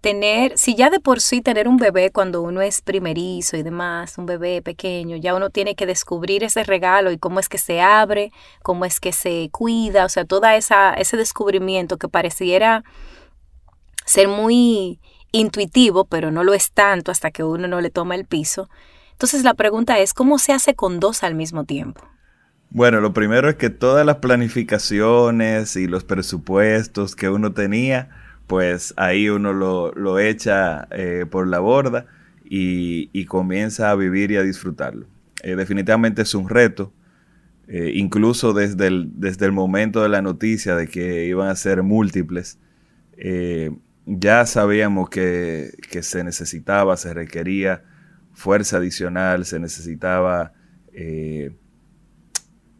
tener, 0.00 0.56
si 0.56 0.76
ya 0.76 0.90
de 0.90 1.00
por 1.00 1.20
sí 1.20 1.40
tener 1.40 1.66
un 1.66 1.76
bebé 1.76 2.12
cuando 2.12 2.40
uno 2.42 2.60
es 2.60 2.82
primerizo 2.82 3.56
y 3.56 3.64
demás, 3.64 4.16
un 4.16 4.26
bebé 4.26 4.62
pequeño, 4.62 5.16
ya 5.16 5.34
uno 5.34 5.50
tiene 5.50 5.74
que 5.74 5.86
descubrir 5.86 6.44
ese 6.44 6.62
regalo 6.62 7.10
y 7.10 7.18
cómo 7.18 7.40
es 7.40 7.48
que 7.48 7.58
se 7.58 7.80
abre, 7.80 8.30
cómo 8.62 8.84
es 8.84 9.00
que 9.00 9.10
se 9.10 9.48
cuida, 9.50 10.04
o 10.04 10.08
sea, 10.08 10.24
esa 10.54 10.94
ese 10.94 11.16
descubrimiento 11.16 11.96
que 11.96 12.08
pareciera 12.08 12.84
ser 14.04 14.28
muy 14.28 15.00
intuitivo, 15.32 16.04
pero 16.04 16.30
no 16.30 16.44
lo 16.44 16.54
es 16.54 16.72
tanto 16.72 17.10
hasta 17.10 17.30
que 17.30 17.44
uno 17.44 17.68
no 17.68 17.80
le 17.80 17.90
toma 17.90 18.14
el 18.14 18.24
piso. 18.24 18.68
Entonces 19.12 19.44
la 19.44 19.54
pregunta 19.54 19.98
es, 19.98 20.14
¿cómo 20.14 20.38
se 20.38 20.52
hace 20.52 20.74
con 20.74 20.98
dos 20.98 21.22
al 21.22 21.34
mismo 21.34 21.64
tiempo? 21.64 22.02
Bueno, 22.70 23.00
lo 23.00 23.12
primero 23.12 23.48
es 23.48 23.56
que 23.56 23.68
todas 23.68 24.06
las 24.06 24.16
planificaciones 24.16 25.74
y 25.76 25.88
los 25.88 26.04
presupuestos 26.04 27.16
que 27.16 27.28
uno 27.28 27.52
tenía, 27.52 28.08
pues 28.46 28.94
ahí 28.96 29.28
uno 29.28 29.52
lo, 29.52 30.18
echa 30.18 30.86
eh, 30.92 31.26
por 31.28 31.48
la 31.48 31.58
borda 31.58 32.06
y, 32.44 33.24
comienza 33.26 33.90
a 33.90 33.96
vivir 33.96 34.30
y 34.30 34.36
a 34.36 34.42
disfrutarlo. 34.42 35.06
Eh, 35.42 35.56
definitivamente 35.56 36.22
es 36.22 36.34
un 36.34 36.48
reto, 36.48 36.92
eh, 37.68 37.92
incluso 37.94 38.52
desde 38.52 38.86
el, 38.86 39.10
desde 39.16 39.46
el 39.46 39.52
momento 39.52 40.02
de 40.02 40.08
la 40.08 40.22
noticia 40.22 40.76
de 40.76 40.86
que 40.88 41.26
iban 41.26 41.48
a 41.48 41.56
ser 41.56 41.82
múltiples, 41.82 42.58
ya 44.06 44.46
sabíamos 44.46 45.10
que, 45.10 45.72
se 46.02 46.24
necesitaba, 46.24 46.96
se 46.96 47.14
requería 47.14 47.84
fuerza 48.32 48.78
adicional, 48.78 49.44
se 49.44 49.58
necesitaba 49.58 50.52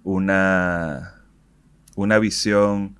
una, 0.02 1.14
una 1.96 2.18
visión 2.18 2.98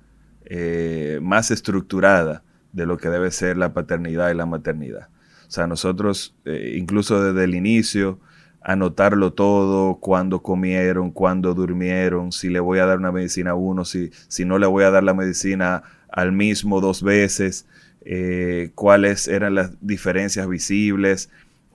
más 1.21 1.51
estructurada 1.51 2.43
de 2.73 2.85
lo 2.85 2.97
que 2.97 3.09
debe 3.09 3.31
ser 3.31 3.57
la 3.57 3.73
paternidad 3.73 4.31
y 4.31 4.35
la 4.35 4.45
maternidad. 4.45 5.09
O 5.47 5.51
sea, 5.51 5.67
nosotros, 5.67 6.35
eh, 6.45 6.75
incluso 6.77 7.21
desde 7.21 7.43
el 7.43 7.55
inicio, 7.55 8.19
anotarlo 8.61 9.33
todo, 9.33 9.95
cuándo 9.99 10.41
comieron, 10.41 11.11
cuándo 11.11 11.53
durmieron, 11.53 12.31
si 12.31 12.49
le 12.49 12.59
voy 12.59 12.79
a 12.79 12.85
dar 12.85 12.99
una 12.99 13.11
medicina 13.11 13.51
a 13.51 13.55
uno, 13.55 13.83
si, 13.83 14.11
si 14.27 14.45
no 14.45 14.59
le 14.59 14.67
voy 14.67 14.83
a 14.83 14.91
dar 14.91 15.03
la 15.03 15.13
medicina 15.13 15.83
al 16.09 16.31
mismo 16.31 16.79
dos 16.79 17.03
veces, 17.03 17.67
eh, 18.03 18.71
cuáles 18.75 19.27
eran 19.27 19.55
las 19.55 19.71
diferencias 19.81 20.47
visibles, 20.47 21.29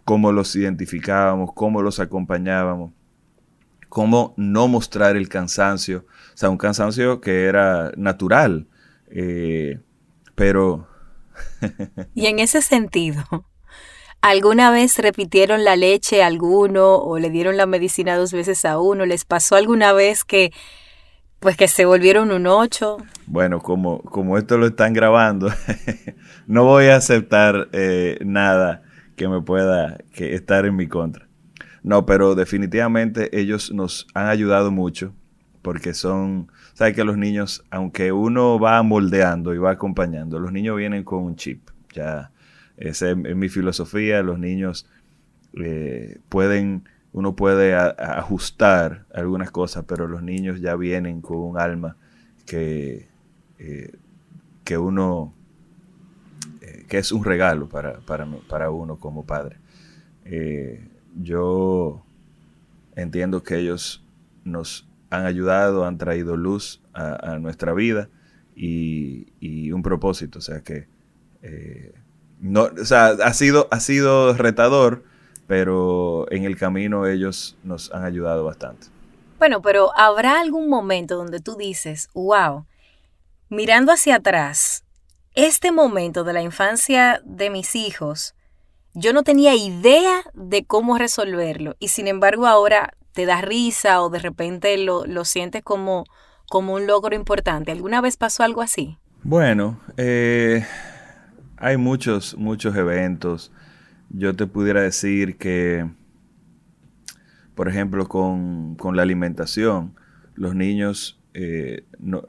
cómo 0.05 0.33
los 0.33 0.55
identificábamos, 0.57 1.53
cómo 1.55 1.83
los 1.83 2.01
acompañábamos, 2.01 2.93
cómo 3.89 4.35
no 4.37 4.69
mostrar 4.69 5.17
el 5.17 5.29
cansancio, 5.29 6.05
o 6.35 6.37
sea, 6.37 6.51
un 6.51 6.59
cansancio 6.59 7.21
que 7.21 7.45
era 7.45 7.93
natural. 7.97 8.67
Eh, 9.09 9.81
pero... 10.35 10.89
y 12.15 12.27
en 12.27 12.39
ese 12.39 12.63
sentido, 12.63 13.25
¿alguna 14.21 14.71
vez 14.71 14.99
repitieron 14.99 15.65
la 15.65 15.77
leche 15.77 16.23
a 16.23 16.27
alguno 16.27 16.97
o 16.97 17.19
le 17.19 17.31
dieron 17.31 17.57
la 17.57 17.67
medicina 17.67 18.17
dos 18.17 18.33
veces 18.33 18.65
a 18.65 18.79
uno? 18.79 19.07
¿Les 19.07 19.25
pasó 19.25 19.55
alguna 19.55 19.93
vez 19.93 20.25
que 20.25 20.53
pues 21.47 21.57
que 21.57 21.69
se 21.69 21.85
volvieron 21.85 22.33
un 22.33 22.49
ocho? 22.49 22.97
Bueno, 23.29 23.61
como, 23.61 24.01
como 24.03 24.37
esto 24.37 24.59
lo 24.59 24.67
están 24.67 24.93
grabando, 24.93 25.49
no 26.49 26.65
voy 26.65 26.87
a 26.87 26.97
aceptar 26.97 27.69
eh, 27.71 28.19
nada 28.25 28.83
que 29.15 29.29
me 29.29 29.41
pueda 29.41 29.97
que 30.13 30.35
estar 30.35 30.67
en 30.67 30.75
mi 30.75 30.89
contra. 30.89 31.29
No, 31.85 32.05
pero 32.05 32.35
definitivamente 32.35 33.39
ellos 33.39 33.71
nos 33.71 34.09
han 34.13 34.27
ayudado 34.27 34.73
mucho 34.73 35.15
porque 35.63 35.95
son 35.95 36.51
Sabes 36.77 36.95
que 36.95 37.05
los 37.05 37.17
niños, 37.17 37.65
aunque 37.71 38.13
uno 38.13 38.59
va 38.59 38.83
moldeando 38.83 39.55
y 39.55 39.59
va 39.59 39.71
acompañando, 39.71 40.39
los 40.39 40.53
niños 40.53 40.77
vienen 40.77 41.05
con 41.05 41.23
un 41.23 41.37
chip. 41.37 41.71
Ya, 41.95 42.33
esa 42.77 43.13
es, 43.13 43.17
mi 43.17 43.49
filosofía. 43.49 44.21
Los 44.23 44.39
niños 44.39 44.87
eh, 45.55 46.19
pueden, 46.29 46.89
uno 47.17 47.35
puede 47.35 47.75
ajustar 47.75 49.07
algunas 49.13 49.51
cosas, 49.51 49.85
pero 49.89 50.07
los 50.07 50.23
niños 50.23 50.61
ya 50.61 50.77
vienen 50.77 51.23
con 51.23 51.39
un 51.39 51.59
alma 51.59 51.97
que, 52.45 53.09
eh, 53.59 53.97
que 54.65 54.77
uno, 54.77 55.33
eh, 56.61 56.85
que 56.89 56.99
es 56.99 57.13
un 57.13 57.25
regalo 57.25 57.69
para, 57.71 58.01
para 58.01 58.71
uno 58.71 58.97
como 58.97 59.25
padre. 59.25 59.57
yo 61.15 62.05
entiendo 62.97 63.43
que 63.43 63.57
ellos 63.57 64.05
nos 64.45 64.87
han 65.09 65.25
ayudado, 65.25 65.87
han 65.87 65.97
traído 65.97 66.37
luz 66.37 66.83
a, 66.93 67.39
nuestra 67.39 67.73
vida 67.73 68.11
y, 68.55 69.71
un 69.73 69.83
propósito. 69.83 70.39
O 70.39 70.43
sea 70.43 70.61
que 70.61 70.87
eh, 71.41 71.95
no, 72.41 72.65
o 72.65 72.85
sea, 72.85 73.07
ha 73.09 73.33
sido, 73.33 73.69
ha 73.71 73.81
sido 73.81 74.35
retador, 74.35 75.05
pero 75.47 76.31
en 76.31 76.45
el 76.45 76.57
camino 76.57 77.07
ellos 77.07 77.57
nos 77.63 77.93
han 77.93 78.05
ayudado 78.05 78.45
bastante. 78.45 78.89
Bueno, 79.39 79.63
pero 79.63 79.91
¿habrá 79.97 80.41
algún 80.41 80.69
momento 80.69 81.17
donde 81.17 81.41
tú 81.41 81.57
dices, 81.57 82.09
wow, 82.15 82.67
mirando 83.49 83.93
hacia 83.93 84.17
atrás, 84.17 84.85
este 85.35 85.71
momento 85.71 86.25
de 86.25 86.33
la 86.33 86.43
infancia 86.43 87.21
de 87.25 87.51
mis 87.51 87.77
hijos, 87.77 88.35
yo 88.95 89.13
no 89.13 89.23
tenía 89.23 89.55
idea 89.55 90.23
de 90.33 90.65
cómo 90.65 90.97
resolverlo 90.97 91.77
y 91.79 91.89
sin 91.89 92.09
embargo 92.09 92.47
ahora 92.47 92.95
te 93.13 93.27
da 93.27 93.43
risa 93.43 94.03
o 94.03 94.09
de 94.09 94.19
repente 94.19 94.77
lo, 94.79 95.05
lo 95.05 95.25
sientes 95.27 95.63
como, 95.63 96.05
como 96.49 96.75
un 96.75 96.87
logro 96.87 97.15
importante. 97.15 97.73
¿Alguna 97.73 98.01
vez 98.01 98.17
pasó 98.17 98.43
algo 98.43 98.63
así? 98.63 98.99
Bueno, 99.23 99.81
eh, 99.97 100.65
hay 101.59 101.77
muchos, 101.77 102.37
muchos 102.37 102.77
eventos. 102.77 103.53
Yo 104.11 104.35
te 104.35 104.47
pudiera 104.47 104.83
decir 104.83 105.37
que, 105.37 105.89
por 107.55 107.69
ejemplo, 107.69 108.09
con, 108.09 108.77
la 108.95 109.03
alimentación, 109.03 109.95
los 110.35 110.55
niños 110.55 111.19
eh, 111.35 111.85
no, 111.99 112.23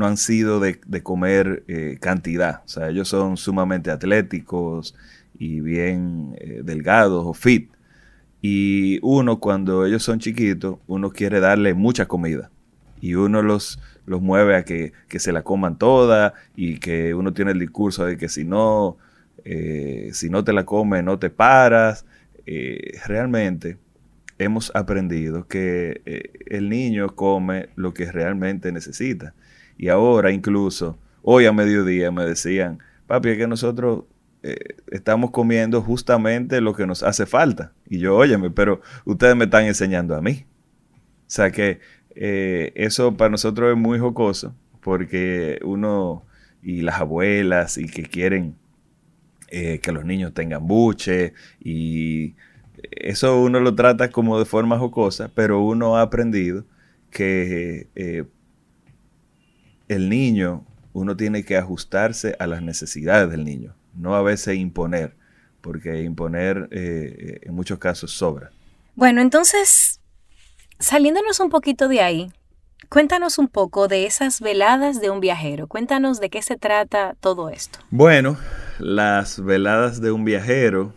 han 0.00 0.16
sido 0.16 0.60
de, 0.60 0.80
comer 1.02 1.64
eh, 1.68 1.98
cantidad. 2.00 2.62
O 2.64 2.68
sea, 2.68 2.88
ellos 2.88 3.08
son 3.08 3.36
sumamente 3.36 3.90
atléticos 3.90 4.94
y 5.38 5.60
bien 5.60 6.36
delgados 6.64 7.24
o 7.26 7.34
fit. 7.34 7.70
Y 8.42 8.98
uno, 9.02 9.38
cuando 9.38 9.86
ellos 9.86 10.02
son 10.02 10.18
chiquitos, 10.18 10.78
uno 10.88 11.10
quiere 11.10 11.38
darle 11.38 11.74
mucha 11.74 12.06
comida. 12.06 12.50
y 13.00 13.14
uno 13.14 13.42
los, 13.42 13.80
los 14.06 14.20
mueve 14.22 14.56
a 14.56 14.64
que, 14.64 14.92
se 15.08 15.32
la 15.32 15.42
coman 15.42 15.78
toda 15.78 16.34
y 16.56 16.78
que 16.78 17.14
uno 17.14 17.32
tiene 17.32 17.52
el 17.52 17.58
discurso 17.58 18.04
de 18.04 18.16
que 18.16 18.28
si 18.28 18.44
no, 18.44 18.96
eh, 19.44 20.10
si 20.12 20.30
no 20.30 20.44
te 20.44 20.52
la 20.52 20.64
comes 20.64 21.04
no 21.04 21.18
te 21.18 21.30
paras. 21.30 22.04
Eh, 22.46 22.98
realmente 23.06 23.78
hemos 24.38 24.74
aprendido 24.74 25.46
que 25.46 26.02
eh, 26.04 26.32
el 26.46 26.68
niño 26.68 27.14
come 27.14 27.68
lo 27.76 27.94
que 27.94 28.10
realmente 28.10 28.72
necesita. 28.72 29.34
Y 29.78 29.88
ahora 29.88 30.32
incluso, 30.32 30.98
hoy 31.22 31.46
a 31.46 31.52
mediodía 31.52 32.10
me 32.10 32.24
decían, 32.24 32.78
papi, 33.06 33.30
es 33.30 33.38
que 33.38 33.46
nosotros 33.46 34.04
estamos 34.90 35.30
comiendo 35.30 35.80
justamente 35.82 36.60
lo 36.60 36.74
que 36.74 36.84
nos 36.84 37.04
hace 37.04 37.26
falta. 37.26 37.70
Y 37.88 38.00
yo, 38.00 38.16
óyeme, 38.16 38.50
pero 38.50 38.80
ustedes 39.04 39.36
me 39.36 39.44
están 39.44 39.66
enseñando 39.66 40.16
a 40.16 40.20
mí. 40.20 40.46
O 41.28 41.30
sea 41.30 41.52
que 41.52 41.78
eso 42.74 43.16
para 43.16 43.30
nosotros 43.30 43.70
es 43.70 43.78
muy 43.78 44.00
jocoso 44.00 44.52
porque 44.82 45.60
uno 45.64 46.24
y 46.62 46.82
las 46.82 47.00
abuelas 47.00 47.78
y 47.78 47.86
que 47.86 48.02
quieren 48.02 48.56
eh, 49.52 49.78
que 49.80 49.92
los 49.92 50.04
niños 50.04 50.34
tengan 50.34 50.66
buche 50.66 51.34
y 51.60 52.34
eso 52.90 53.40
uno 53.40 53.60
lo 53.60 53.74
trata 53.74 54.10
como 54.10 54.38
de 54.38 54.44
forma 54.44 54.78
jocosa, 54.78 55.30
pero 55.34 55.60
uno 55.60 55.96
ha 55.96 56.02
aprendido 56.02 56.64
que 57.10 57.88
eh, 57.94 58.24
el 59.88 60.08
niño, 60.08 60.64
uno 60.92 61.16
tiene 61.16 61.44
que 61.44 61.56
ajustarse 61.56 62.34
a 62.38 62.46
las 62.46 62.62
necesidades 62.62 63.30
del 63.30 63.44
niño, 63.44 63.74
no 63.94 64.14
a 64.14 64.22
veces 64.22 64.56
imponer, 64.56 65.14
porque 65.60 66.02
imponer 66.02 66.68
en 66.72 67.54
muchos 67.54 67.78
casos 67.78 68.10
sobra. 68.10 68.50
Bueno, 68.96 69.20
entonces 69.20 70.02
Saliéndonos 70.82 71.38
un 71.38 71.48
poquito 71.48 71.86
de 71.86 72.00
ahí, 72.00 72.32
cuéntanos 72.88 73.38
un 73.38 73.48
poco 73.48 73.88
de 73.88 74.06
esas 74.06 74.40
veladas 74.40 75.00
de 75.00 75.10
un 75.10 75.20
viajero. 75.20 75.66
Cuéntanos 75.66 76.20
de 76.20 76.30
qué 76.30 76.42
se 76.42 76.56
trata 76.56 77.14
todo 77.20 77.48
esto. 77.48 77.78
Bueno, 77.90 78.36
Las 78.78 79.42
veladas 79.42 80.00
de 80.00 80.10
un 80.10 80.24
viajero 80.24 80.92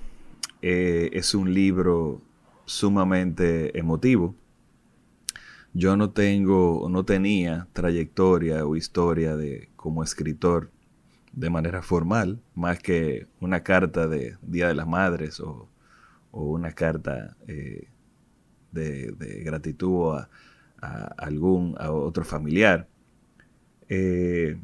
eh, 0.62 1.10
es 1.13 1.36
un 1.36 1.54
libro 1.54 2.22
sumamente 2.65 3.77
emotivo. 3.77 4.36
Yo 5.74 5.98
no 5.98 6.12
tengo, 6.12 6.88
no 6.89 7.04
tenía 7.04 7.68
trayectoria 7.74 8.65
o 8.65 8.75
historia 8.75 9.36
de 9.36 9.70
como 9.75 10.04
escritor 10.04 10.72
de 11.34 11.50
manera 11.50 11.82
formal, 11.82 12.39
más 12.56 12.80
que 12.80 13.27
una 13.42 13.62
carta 13.62 14.08
de 14.08 14.38
Día 14.42 14.70
de 14.70 14.75
las 14.75 14.88
Madres 14.88 15.39
o, 15.42 15.70
una 16.32 16.72
carta 16.72 17.36
eh, 17.48 17.88
de, 18.72 19.42
gratitud 19.46 20.18
a, 20.18 20.30
algún, 21.18 21.75
a 21.80 21.92
otro 21.92 22.24
familiar. 22.24 22.88
Eh, 23.89 24.58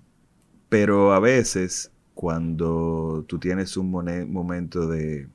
pero 0.69 1.13
a 1.13 1.19
veces, 1.19 1.91
cuando 2.13 3.25
tú 3.27 3.39
tienes 3.39 3.77
un 3.77 3.91
momento 3.91 4.87
de, 4.87 5.29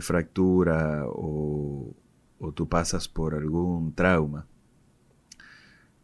fractura 0.00 1.04
o, 1.06 1.94
tú 2.54 2.68
pasas 2.68 3.08
por 3.08 3.34
algún 3.34 3.94
trauma, 3.94 4.46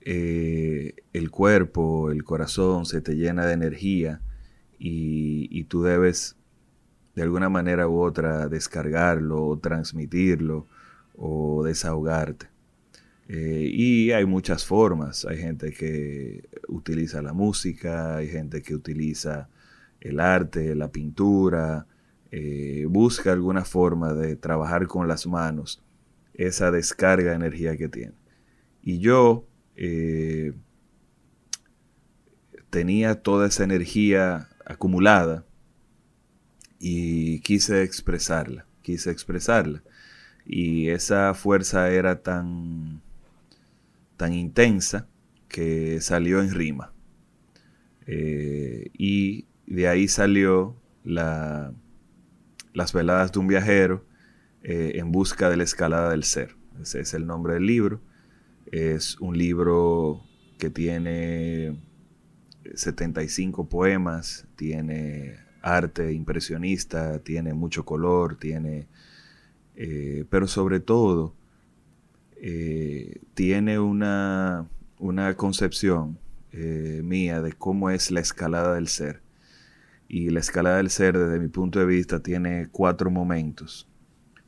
eh, 0.00 0.94
el 1.12 1.30
cuerpo, 1.30 2.10
el 2.10 2.24
corazón 2.24 2.86
se 2.86 3.00
te 3.00 3.14
llena 3.16 3.46
de 3.46 3.54
energía 3.54 4.20
y, 4.78 5.48
y, 5.50 5.64
tú 5.64 5.82
debes 5.82 6.36
de 7.14 7.22
alguna 7.22 7.48
manera 7.48 7.88
u 7.88 8.00
otra 8.00 8.48
descargarlo 8.48 9.44
o 9.46 9.58
transmitirlo 9.58 10.66
o 11.16 11.64
desahogarte. 11.64 12.55
Eh, 13.28 13.68
y 13.72 14.12
hay 14.12 14.24
muchas 14.24 14.64
formas. 14.64 15.24
Hay 15.24 15.38
gente 15.38 15.72
que 15.72 16.48
utiliza 16.68 17.22
la 17.22 17.32
música, 17.32 18.16
hay 18.16 18.28
gente 18.28 18.62
que 18.62 18.74
utiliza 18.74 19.48
el 20.00 20.20
arte, 20.20 20.74
la 20.74 20.90
pintura, 20.90 21.86
eh, 22.30 22.86
busca 22.88 23.32
alguna 23.32 23.64
forma 23.64 24.12
de 24.14 24.36
trabajar 24.36 24.86
con 24.86 25.08
las 25.08 25.26
manos 25.26 25.82
esa 26.34 26.70
descarga 26.70 27.30
de 27.30 27.36
energía 27.36 27.76
que 27.76 27.88
tiene. 27.88 28.14
Y 28.82 28.98
yo 28.98 29.46
eh, 29.74 30.52
tenía 32.70 33.22
toda 33.22 33.48
esa 33.48 33.64
energía 33.64 34.48
acumulada 34.64 35.44
y 36.78 37.40
quise 37.40 37.82
expresarla, 37.82 38.66
quise 38.82 39.10
expresarla 39.10 39.82
y 40.46 40.90
esa 40.90 41.34
fuerza 41.34 41.90
era 41.90 42.22
tan, 42.22 43.02
tan 44.16 44.32
intensa 44.32 45.08
que 45.48 46.00
salió 46.00 46.40
en 46.40 46.52
rima. 46.52 46.92
Eh, 48.06 48.90
y 48.96 49.46
de 49.66 49.88
ahí 49.88 50.08
salió 50.08 50.76
la, 51.04 51.72
las 52.72 52.92
veladas 52.92 53.32
de 53.32 53.38
un 53.38 53.48
viajero 53.48 54.04
eh, 54.62 54.92
en 54.96 55.12
busca 55.12 55.50
de 55.50 55.56
la 55.56 55.64
escalada 55.64 56.10
del 56.10 56.24
ser. 56.24 56.56
Ese 56.80 57.00
es 57.00 57.14
el 57.14 57.26
nombre 57.26 57.54
del 57.54 57.66
libro. 57.66 58.00
Es 58.70 59.18
un 59.20 59.38
libro 59.38 60.22
que 60.58 60.70
tiene 60.70 61.76
75 62.74 63.68
poemas, 63.68 64.46
tiene 64.56 65.36
arte 65.62 66.12
impresionista, 66.12 67.18
tiene 67.20 67.54
mucho 67.54 67.84
color, 67.84 68.36
tiene 68.36 68.88
eh, 69.76 70.24
pero 70.30 70.46
sobre 70.46 70.80
todo 70.80 71.34
eh, 72.36 73.20
tiene 73.34 73.78
una, 73.78 74.68
concepción 75.36 76.18
eh, 76.52 77.00
mía 77.04 77.40
de 77.42 77.52
cómo 77.52 77.90
es 77.90 78.10
la 78.10 78.20
escalada 78.20 78.74
del 78.74 78.88
ser. 78.88 79.22
Y 80.08 80.30
la 80.30 80.40
escalada 80.40 80.76
del 80.76 80.90
ser, 80.90 81.18
desde 81.18 81.40
mi 81.40 81.48
punto 81.48 81.78
de 81.78 81.86
vista, 81.86 82.20
tiene 82.22 82.68
cuatro 82.70 83.10
momentos. 83.10 83.88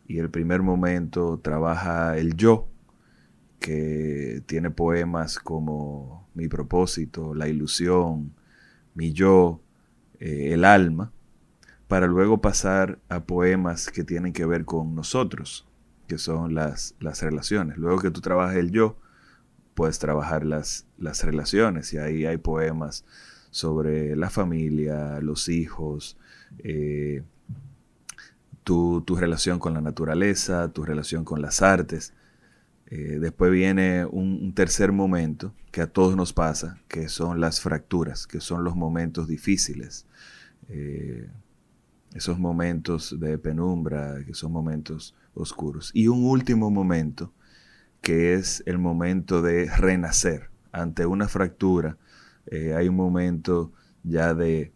Y 0.07 0.18
el 0.18 0.31
primer 0.31 0.62
momento 0.62 1.38
trabaja 1.42 2.16
el 2.16 2.37
yo, 2.37 2.68
que 3.61 4.42
tiene 4.46 4.70
poemas 4.70 5.38
como 5.38 6.29
Mi 6.35 6.48
propósito, 6.48 7.35
La 7.35 7.48
ilusión, 7.48 8.33
Mi 8.94 9.12
yo, 9.12 9.61
El 10.20 10.64
alma 10.64 11.12
para 11.88 12.07
luego 12.07 12.40
pasar 12.40 12.98
a 13.09 13.24
poemas 13.24 13.88
que 13.88 14.05
tienen 14.05 14.33
que 14.33 14.44
ver 14.44 14.64
con 14.66 14.94
nosotros, 14.94 15.66
que 16.09 16.18
son 16.18 16.55
las, 16.55 16.94
las 16.99 17.23
relaciones. 17.23 17.77
Luego 17.77 18.01
que 18.01 18.11
tú 18.11 18.21
trabajas 18.21 18.57
el 18.57 18.73
yo, 18.73 18.97
puedes 19.75 20.01
trabajar 20.01 20.44
las, 20.44 20.87
las 20.99 21.23
relaciones 21.23 21.92
y 21.92 21.99
ahí 21.99 22.27
hay 22.27 22.38
poemas 22.38 23.05
sobre 23.51 24.16
la 24.16 24.31
familia, 24.31 25.21
los 25.21 25.49
hijos, 25.49 26.16
eh, 26.59 27.23
tu, 28.64 29.03
relación 29.16 29.59
con 29.59 29.73
la 29.75 29.81
naturaleza, 29.81 30.68
tu 30.73 30.85
relación 30.85 31.25
con 31.25 31.40
las 31.40 31.62
artes. 31.62 32.12
Eh, 32.87 33.18
después 33.21 33.51
viene 33.51 34.05
un, 34.05 34.53
tercer 34.55 34.92
momento 34.92 35.55
que 35.71 35.83
a 35.83 35.87
todos 35.87 36.16
nos 36.16 36.33
pasa, 36.33 36.79
que 36.88 37.09
son 37.09 37.40
las 37.40 37.61
fracturas, 37.61 38.27
que 38.27 38.40
son 38.40 38.64
los 38.64 38.77
momentos 38.77 39.29
difíciles. 39.29 40.07
Eh, 40.68 41.29
esos 42.14 42.38
momentos 42.38 43.18
de 43.18 43.38
penumbra, 43.38 44.25
que 44.25 44.35
son 44.35 44.53
momentos 44.53 45.14
oscuros. 45.35 45.90
Y 45.94 46.09
un 46.09 46.25
último 46.25 46.71
momento, 46.71 47.33
que 48.01 48.35
es 48.35 48.62
el 48.66 48.79
momento 48.79 49.42
de 49.42 49.71
renacer. 49.77 50.51
Ante 50.73 51.07
una 51.07 51.29
fractura, 51.29 51.97
eh, 52.47 52.75
hay 52.75 52.88
un 52.88 52.97
momento 52.97 53.73
ya 54.03 54.35
de, 54.35 54.73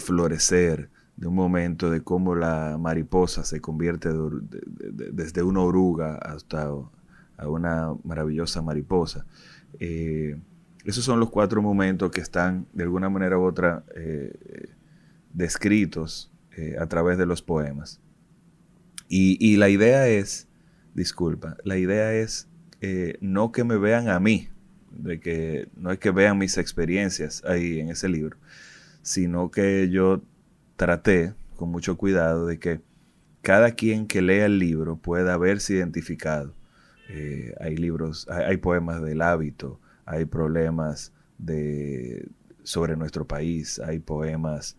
florecer, 0.00 0.90
de 1.16 1.26
un 1.26 1.34
momento 1.34 1.90
de 1.90 2.02
cómo 2.02 2.34
la 2.34 2.76
mariposa 2.78 3.44
se 3.44 3.60
convierte 3.60 4.10
desde 5.12 5.42
una 5.42 5.60
oruga 5.60 6.16
hasta 6.16 6.70
a 7.36 7.48
una 7.48 7.94
maravillosa 8.04 8.62
mariposa. 8.62 9.26
Eh, 9.80 10.40
esos 10.84 11.04
son 11.04 11.18
los 11.18 11.30
cuatro 11.30 11.62
momentos 11.62 12.10
que 12.10 12.20
están 12.20 12.66
de 12.72 12.84
alguna 12.84 13.08
manera 13.08 13.38
u 13.38 13.42
otra 13.42 13.84
eh, 13.96 14.70
descritos 15.32 16.30
eh, 16.56 16.76
a 16.78 16.86
través 16.86 17.18
de 17.18 17.26
los 17.26 17.42
poemas. 17.42 18.00
Y, 19.08 19.56
la 19.56 19.68
idea 19.68 20.08
es, 20.08 20.48
disculpa, 20.94 21.56
la 21.64 21.76
idea 21.76 22.14
es 22.14 22.48
eh, 22.80 23.16
no 23.20 23.52
que 23.52 23.64
me 23.64 23.76
vean 23.76 24.08
a 24.08 24.18
mí, 24.18 24.48
de 24.90 25.20
que 25.20 25.68
no 25.76 25.92
es 25.92 25.98
que 25.98 26.10
vean 26.10 26.38
mis 26.38 26.58
experiencias 26.58 27.44
ahí 27.44 27.80
en 27.80 27.90
ese 27.90 28.08
libro, 28.08 28.36
sino 29.02 29.50
que 29.50 29.88
yo 29.90 30.22
traté 30.76 31.34
con 31.56 31.70
mucho 31.70 31.96
cuidado 31.96 32.46
de 32.46 32.58
que 32.58 32.80
cada 33.42 33.72
quien 33.72 34.06
que 34.06 34.22
lea 34.22 34.46
el 34.46 34.58
libro 34.58 34.96
pueda 34.96 35.36
verse 35.36 35.74
identificado. 35.74 36.54
Eh, 37.08 37.52
hay 37.60 37.76
libros, 37.76 38.26
hay, 38.28 38.56
poemas 38.56 39.02
del 39.02 39.22
hábito, 39.22 39.80
hay 40.06 40.24
problemas 40.24 41.12
de, 41.38 42.28
sobre 42.62 42.96
nuestro 42.96 43.26
país, 43.26 43.78
hay 43.80 43.98
poemas 43.98 44.76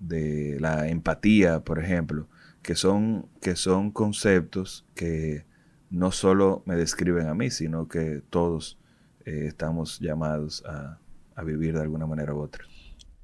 de 0.00 0.58
la 0.60 0.88
empatía, 0.88 1.60
por 1.60 1.78
ejemplo, 1.78 2.26
que 2.62 2.74
son, 2.74 3.26
que 3.40 3.56
son 3.56 3.90
conceptos 3.90 4.84
que 4.94 5.44
no 5.90 6.12
solo 6.12 6.62
me 6.66 6.76
describen 6.76 7.28
a 7.28 7.34
mí, 7.34 7.50
sino 7.50 7.88
que 7.88 8.22
todos 8.30 8.78
eh, 9.24 9.46
estamos 9.46 9.98
llamados 10.00 10.64
a, 10.66 10.98
vivir 11.44 11.74
de 11.74 11.82
alguna 11.82 12.04
manera 12.04 12.34
u 12.34 12.40
otra. 12.40 12.64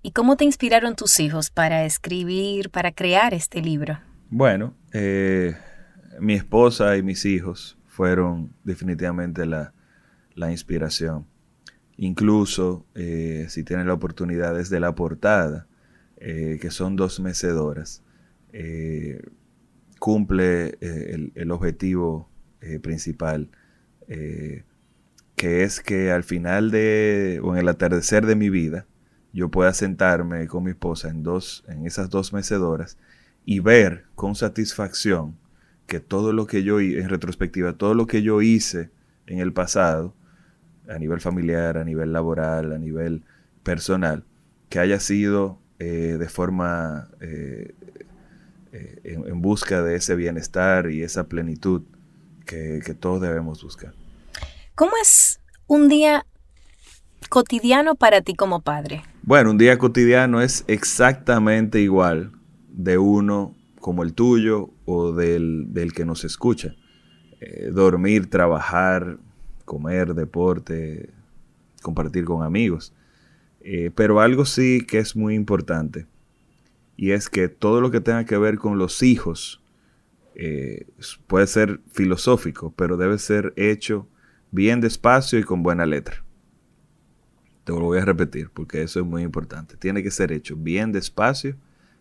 ¿Y 0.01 0.13
cómo 0.13 0.37
te 0.37 0.45
inspiraron 0.45 0.95
tus 0.95 1.19
hijos 1.19 1.51
para 1.51 1.85
escribir, 1.85 2.71
para 2.71 2.93
crear 2.93 3.35
este 3.35 3.61
libro? 3.61 3.99
Bueno, 4.31 4.73
eh, 4.93 5.57
mi 6.21 6.35
esposa 6.35 6.97
y 6.97 7.03
mis 7.03 7.25
hijos 7.25 7.77
fueron 7.89 8.53
definitivamente 8.63 9.47
la, 9.47 9.73
inspiración. 10.51 11.27
Incluso, 11.97 12.87
eh, 12.95 13.47
si 13.49 13.65
tienen 13.65 13.89
la 13.89 13.95
oportunidad 13.95 14.55
desde 14.55 14.79
la 14.79 14.95
portada, 14.95 15.67
que 16.19 16.71
son 16.71 16.97
dos 16.97 17.21
mecedoras, 17.21 18.03
cumple 19.99 20.79
el, 20.81 21.33
el, 21.35 21.51
objetivo 21.51 22.29
eh, 22.67 22.79
principal, 22.79 23.51
eh, 24.09 24.65
que 25.37 25.65
es 25.65 25.81
que 25.81 26.11
al 26.11 26.25
final 26.25 26.71
de, 26.71 27.39
o 27.43 27.53
en 27.53 27.61
el 27.61 27.69
atardecer 27.69 28.25
de 28.25 28.37
mi 28.37 28.49
vida, 28.49 28.87
yo 29.35 29.51
pueda 29.51 29.75
sentarme 29.75 30.47
con 30.47 30.65
mi 30.65 30.71
esposa 30.71 31.11
en, 31.11 31.23
dos, 31.23 31.63
en 31.69 31.87
esas 31.87 32.09
dos 32.09 32.33
mecedoras 32.33 32.97
y 33.45 33.61
ver 33.61 34.07
con 34.15 34.35
satisfacción 34.35 35.37
que 35.87 36.01
todo 36.01 36.33
lo 36.33 36.47
que 36.47 36.63
yo, 36.63 36.81
en 36.81 37.11
retrospectiva, 37.11 37.75
todo 37.75 37.93
lo 37.93 38.07
que 38.07 38.23
yo 38.23 38.41
hice 38.41 38.91
en 39.27 39.41
el 39.41 39.53
pasado, 39.53 40.15
a 40.89 40.99
nivel 40.99 41.21
familiar, 41.21 41.77
a 41.77 41.85
nivel 41.85 42.15
laboral, 42.15 42.73
a 42.73 42.79
nivel 42.79 43.25
personal, 43.63 44.25
que 44.71 44.79
haya 44.79 45.01
sido 45.01 45.59
eh, 45.85 46.17
de 46.19 46.29
forma 46.31 47.11
en, 49.05 49.43
busca 49.43 49.83
de 49.83 49.97
ese 49.97 50.15
bienestar 50.15 50.91
y 50.91 51.03
esa 51.03 51.25
plenitud 51.29 51.83
que, 52.47 52.81
todos 52.99 53.21
debemos 53.21 53.63
buscar. 53.63 53.93
¿Cómo 54.75 54.93
es 55.01 55.41
un 55.67 55.89
día 55.89 56.25
cotidiano 57.29 57.97
para 57.97 58.23
ti 58.23 58.35
como 58.35 58.63
padre? 58.63 59.03
Bueno, 59.23 59.51
un 59.51 59.59
día 59.59 59.77
cotidiano 59.77 60.41
es 60.41 60.65
exactamente 60.69 61.81
igual 61.81 62.33
de 62.69 62.97
uno 62.97 63.55
como 63.79 64.03
el 64.05 64.15
tuyo 64.15 64.71
o 64.87 65.13
del, 65.13 65.93
que 65.95 66.07
nos 66.07 66.25
escucha. 66.25 66.75
Eh, 67.41 67.69
dormir, 67.71 68.31
trabajar, 68.31 69.19
comer, 69.67 70.15
deporte, 70.15 71.11
compartir 71.83 72.25
con 72.25 72.43
amigos. 72.43 72.94
Eh, 73.67 73.91
pero 73.95 74.21
algo 74.21 74.45
sí 74.45 74.85
que 74.87 74.99
es 74.99 75.17
muy 75.17 75.35
importante 75.35 76.07
y 76.99 77.13
es 77.13 77.31
que 77.31 77.49
todo 77.49 77.81
lo 77.81 77.91
que 77.91 78.03
tenga 78.03 78.27
que 78.27 78.37
ver 78.37 78.59
con 78.59 78.77
los 78.77 79.03
hijos 79.03 79.63
eh, 80.35 80.87
puede 81.27 81.47
ser 81.47 81.81
filosófico, 81.91 82.75
pero 82.77 82.99
debe 82.99 83.17
ser 83.19 83.55
hecho 83.57 84.07
bien 84.51 84.83
despacio 84.83 85.39
y 85.39 85.45
con 85.45 85.63
buena 85.63 85.87
letra. 85.87 86.23
Te 87.65 87.73
lo 87.73 87.81
voy 87.81 87.99
a 87.99 88.05
repetir 88.05 88.51
porque 88.51 88.83
eso 88.83 89.01
es 89.01 89.07
muy 89.07 89.23
importante. 89.23 89.79
Tiene 89.79 90.03
que 90.03 90.11
ser 90.11 90.31
hecho 90.31 90.57
bien 90.57 90.93
despacio 90.93 91.57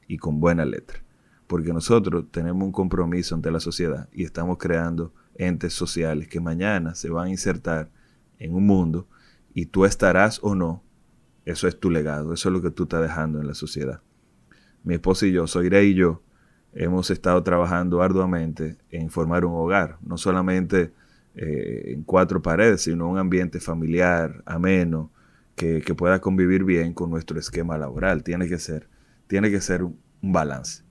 y 0.05 0.17
con 0.17 0.41
buena 0.41 0.65
letra. 0.65 1.01
Porque 1.47 1.71
nosotros 1.71 2.25
tenemos 2.29 2.61
un 2.61 2.73
compromiso 2.73 3.35
ante 3.35 3.51
la 3.51 3.61
sociedad 3.61 4.09
y 4.11 4.25
estamos 4.25 4.57
creando 4.57 5.13
entes 5.35 5.73
sociales 5.73 6.27
que 6.27 6.41
mañana 6.41 6.93
se 6.93 7.09
van 7.09 7.27
a 7.27 7.31
insertar 7.31 7.89
en 8.37 8.53
un 8.53 8.65
mundo 8.65 9.07
y 9.53 9.67
tú 9.67 9.85
estarás 9.85 10.39
o 10.43 10.55
no, 10.55 10.83
eso 11.45 11.67
es 11.67 11.79
tu 11.79 11.89
legado, 11.89 12.33
eso 12.33 12.49
es 12.49 12.53
lo 12.53 12.61
que 12.61 12.71
tú 12.71 12.83
estás 12.83 13.01
dejando 13.01 13.39
en 13.39 13.47
la 13.47 13.53
sociedad. 13.53 14.01
Mi 14.83 14.95
esposa 14.95 15.25
y 15.25 15.31
yo, 15.31 15.47
Soiré 15.47 15.85
y 15.85 15.93
yo, 15.93 16.21
hemos 16.73 17.11
estado 17.11 17.43
trabajando 17.43 18.01
arduamente 18.01 18.77
en 18.89 19.09
formar 19.09 19.45
un 19.45 19.53
hogar, 19.53 19.97
no 20.01 20.17
solamente 20.17 20.93
eh, 21.35 21.93
en 21.93 22.03
cuatro 22.03 22.41
paredes, 22.41 22.81
sino 22.81 23.09
un 23.09 23.17
ambiente 23.17 23.59
familiar, 23.59 24.43
ameno, 24.45 25.11
que, 25.55 25.81
pueda 25.95 26.19
convivir 26.19 26.63
bien 26.63 26.93
con 26.93 27.09
nuestro 27.09 27.39
esquema 27.39 27.77
laboral. 27.77 28.23
Tiene 28.23 28.47
que 28.47 28.57
ser, 28.57 28.87
tiene 29.27 29.51
que 29.51 29.61
ser 29.61 29.83
un, 29.83 29.97
balance. 30.21 30.83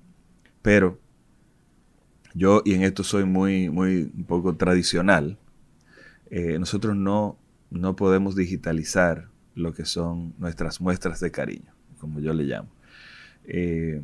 Pero 0.61 1.01
yo, 2.35 2.63
y 2.65 2.75
en 2.75 2.83
esto 2.83 3.03
soy 3.03 3.25
muy, 3.25 3.71
muy 3.71 4.13
un 4.15 4.25
poco 4.25 4.57
tradicional, 4.57 5.39
eh, 6.31 6.59
nosotros 6.59 6.97
no, 6.97 7.39
no 7.71 7.97
podemos 7.97 8.37
digitalizar 8.37 9.32
lo 9.55 9.73
que 9.73 9.85
son 9.85 10.35
nuestras 10.39 10.81
muestras 10.81 11.21
de 11.21 11.31
cariño, 11.31 11.73
como 12.01 12.21
yo 12.21 12.33
le 12.33 12.45
llamo. 12.45 12.69
Eh, 13.45 14.03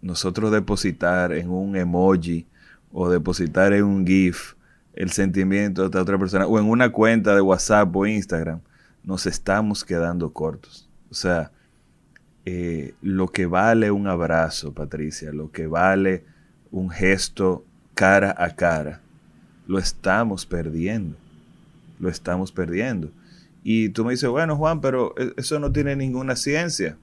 nosotros 0.00 0.52
depositar 0.52 1.32
en 1.32 1.50
un 1.50 1.76
emoji 1.76 2.46
o 2.92 3.10
depositar 3.10 3.72
en 3.72 3.84
un 3.84 4.06
GIF 4.06 4.54
el 4.94 5.10
sentimiento 5.10 5.88
de 5.88 5.98
otra 5.98 6.18
persona 6.18 6.46
o 6.46 6.58
en 6.58 6.64
una 6.64 6.90
cuenta 6.90 7.34
de 7.34 7.40
WhatsApp 7.40 7.94
o 7.94 8.06
Instagram, 8.06 8.60
nos 9.04 9.26
estamos 9.26 9.84
quedando 9.84 10.32
cortos. 10.32 10.88
O 11.10 11.14
sea, 11.14 11.52
eh, 12.44 12.94
lo 13.02 13.28
que 13.28 13.46
vale 13.46 13.90
un 13.90 14.06
abrazo, 14.06 14.72
Patricia, 14.72 15.32
lo 15.32 15.50
que 15.50 15.66
vale 15.66 16.24
un 16.70 16.90
gesto 16.90 17.64
cara 17.94 18.34
a 18.38 18.54
cara, 18.54 19.00
lo 19.66 19.78
estamos 19.78 20.46
perdiendo. 20.46 21.16
Lo 21.98 22.08
estamos 22.08 22.52
perdiendo. 22.52 23.10
Y 23.68 23.88
tú 23.88 24.04
me 24.04 24.12
dices, 24.12 24.30
bueno, 24.30 24.54
Juan, 24.54 24.80
pero 24.80 25.12
e-, 25.18 25.32
eso 25.38 25.58
no 25.58 25.72
tiene 25.72 25.96
ninguna 25.96 26.36
ciencia. 26.36 26.96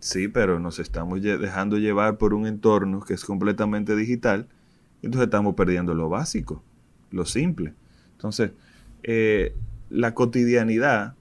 Sí, 0.00 0.26
pero 0.26 0.58
nos 0.58 0.80
estamos 0.80 1.22
dejando 1.22 1.78
llevar 1.78 2.18
por 2.18 2.34
un 2.34 2.48
entorno 2.48 2.98
que 2.98 3.14
es 3.14 3.24
completamente 3.24 3.94
digital. 3.94 4.48
Entonces 5.02 5.26
estamos 5.26 5.54
perdiendo 5.54 5.94
lo 5.94 6.08
básico, 6.08 6.64
lo 7.12 7.24
simple. 7.24 7.74
Entonces, 8.16 8.50
eh, 9.04 9.54
la 9.88 10.14
cotidianidad 10.14 11.14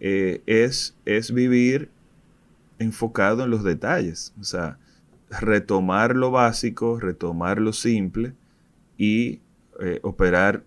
eh, 0.00 0.42
es, 0.44 0.96
es 1.04 1.32
vivir 1.32 1.88
enfocado 2.80 3.44
en 3.44 3.50
los 3.50 3.62
detalles. 3.62 4.32
O 4.40 4.44
sea, 4.44 4.76
retomar 5.38 6.16
lo 6.16 6.32
básico, 6.32 6.98
retomar 6.98 7.60
lo 7.60 7.72
simple 7.72 8.32
y 8.98 9.38
eh, 9.80 10.00
operar 10.02 10.64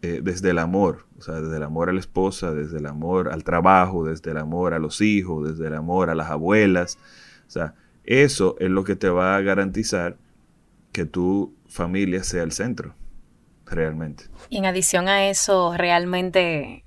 desde 0.00 0.50
el 0.50 0.58
amor, 0.58 1.04
o 1.22 1.24
sea, 1.24 1.40
desde 1.40 1.56
el 1.56 1.62
amor 1.62 1.88
a 1.88 1.92
la 1.92 2.00
esposa, 2.00 2.50
desde 2.52 2.78
el 2.78 2.86
amor 2.86 3.28
al 3.28 3.44
trabajo, 3.44 4.04
desde 4.04 4.32
el 4.32 4.38
amor 4.38 4.74
a 4.74 4.80
los 4.80 5.00
hijos, 5.00 5.48
desde 5.48 5.68
el 5.68 5.74
amor 5.74 6.10
a 6.10 6.16
las 6.16 6.32
abuelas. 6.32 6.98
O 7.46 7.50
sea, 7.50 7.74
eso 8.02 8.56
es 8.58 8.70
lo 8.70 8.82
que 8.82 8.96
te 8.96 9.08
va 9.08 9.36
a 9.36 9.40
garantizar 9.40 10.16
que 10.90 11.04
tu 11.04 11.54
familia 11.68 12.24
sea 12.24 12.42
el 12.42 12.50
centro, 12.50 12.96
realmente. 13.66 14.24
Y 14.48 14.56
en 14.56 14.66
adición 14.66 15.06
a 15.06 15.28
eso, 15.28 15.76
realmente 15.76 16.84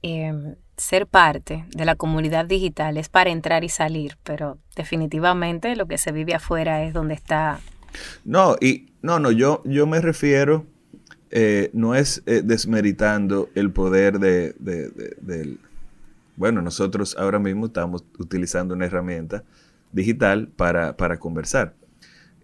em, 0.00 0.56
ser 0.78 1.06
parte 1.06 1.66
de 1.68 1.84
la 1.84 1.94
comunidad 1.94 2.46
digital 2.46 2.96
es 2.96 3.10
para 3.10 3.28
entrar 3.28 3.64
y 3.64 3.68
salir, 3.68 4.16
pero 4.22 4.56
definitivamente 4.76 5.76
lo 5.76 5.86
que 5.86 5.98
se 5.98 6.10
vive 6.10 6.34
afuera 6.34 6.84
es 6.84 6.94
donde 6.94 7.12
está. 7.12 7.60
No, 8.24 8.56
y 8.62 8.94
no, 9.02 9.18
no, 9.18 9.30
yo, 9.30 9.60
yo 9.66 9.86
me 9.86 10.00
refiero 10.00 10.64
eh, 11.30 11.70
no 11.74 11.94
es 11.94 12.22
eh, 12.26 12.42
desmeritando 12.44 13.50
el 13.54 13.70
poder 13.70 14.18
de. 14.18 14.54
Bueno, 16.36 16.62
nosotros 16.62 17.16
ahora 17.18 17.38
mismo 17.38 17.66
estamos 17.66 18.04
utilizando 18.18 18.74
una 18.74 18.86
herramienta 18.86 19.44
digital 19.92 20.48
para, 20.48 21.18
conversar. 21.18 21.74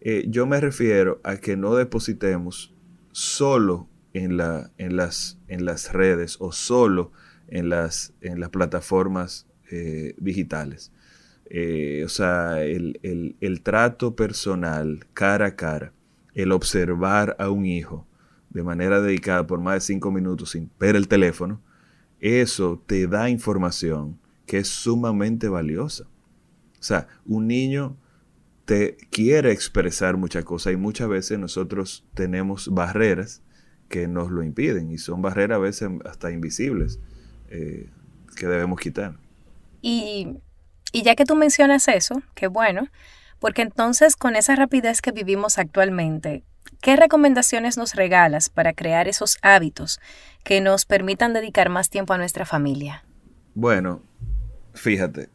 Eh, 0.01 0.25
yo 0.29 0.47
me 0.47 0.61
refiero 0.61 1.21
a 1.23 1.37
que 1.37 1.57
no 1.57 1.77
depositemos 1.77 2.75
solo 3.13 3.89
en, 4.13 4.37
la, 4.37 4.71
en, 4.79 4.97
las, 4.97 5.93
redes 5.93 6.37
o 6.41 6.51
solo 6.53 7.13
en 7.49 7.69
las, 7.69 8.13
plataformas 8.51 9.47
digitales. 10.19 10.91
o 12.05 12.09
sea, 12.09 12.63
el 12.65 13.61
trato 13.63 14.17
personal, 14.17 15.07
cara 15.15 15.47
a 15.47 15.57
cara, 15.57 15.93
el 16.35 16.51
observar 16.51 17.37
a 17.39 17.51
un 17.51 17.65
hijo, 17.65 18.07
de 18.55 18.63
manera 18.63 19.01
dedicada 19.01 19.47
por 19.47 19.61
más 19.61 19.75
de 19.75 19.81
cinco 19.81 20.11
minutos 20.11 20.53
sin 20.53 20.71
ver 20.79 20.97
el 20.97 21.09
teléfono, 21.09 21.61
eso 22.21 22.83
te 22.87 23.07
da 23.07 23.29
información 23.29 24.19
que 24.47 24.59
es 24.59 24.69
sumamente 24.69 25.49
valiosa. 25.49 26.05
O 26.05 26.83
sea, 26.83 27.09
un 27.27 27.49
niño 27.49 27.97
te 28.65 28.97
quiere 29.11 29.53
expresar 29.53 30.17
muchas 30.17 30.45
cosas 30.45 30.73
y 30.73 30.77
muchas 30.77 31.09
veces 31.09 31.39
nosotros 31.39 32.05
tenemos 32.15 32.73
barreras 32.73 33.43
que 33.89 34.07
nos 34.07 34.31
lo 34.31 34.43
impiden 34.43 34.91
y 34.91 34.99
son 34.99 35.21
barreras 35.21 35.57
a 35.57 35.61
veces 35.61 35.91
hasta 36.05 36.31
invisibles 36.31 37.01
eh, 37.51 37.91
que 38.37 38.47
debemos 38.47 38.81
quitar. 38.81 39.17
Y, 39.83 40.39
y 40.93 41.03
ya 41.03 41.15
que 41.17 41.25
tú 41.25 41.35
mencionas 41.35 41.89
eso, 41.89 42.23
qué 42.35 42.47
bueno, 42.47 42.89
porque 43.41 43.63
entonces 43.63 44.17
con 44.17 44.37
esa 44.37 44.57
rapidez 44.57 45.03
que 45.03 45.13
vivimos 45.13 45.59
actualmente, 45.59 46.45
¿Qué 46.81 46.97
recomendaciones 46.97 47.77
nos 47.77 47.95
regalas 47.95 48.49
para 48.49 48.73
crear 48.73 49.09
esos 49.09 49.39
hábitos 49.43 50.01
que 50.45 50.61
nos 50.61 50.85
permitan 50.85 51.33
dedicar 51.33 51.71
más 51.71 51.89
tiempo 51.89 52.13
a 52.13 52.19
nuestra 52.19 52.45
familia? 52.45 53.05
Bueno, 53.55 54.03
fíjate, 54.75 55.31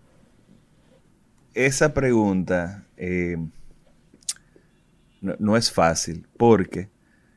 esa 1.54 1.94
pregunta 1.94 2.86
eh, 2.98 3.38
no, 5.22 5.58
es 5.58 5.72
fácil 5.72 6.28
porque 6.38 6.90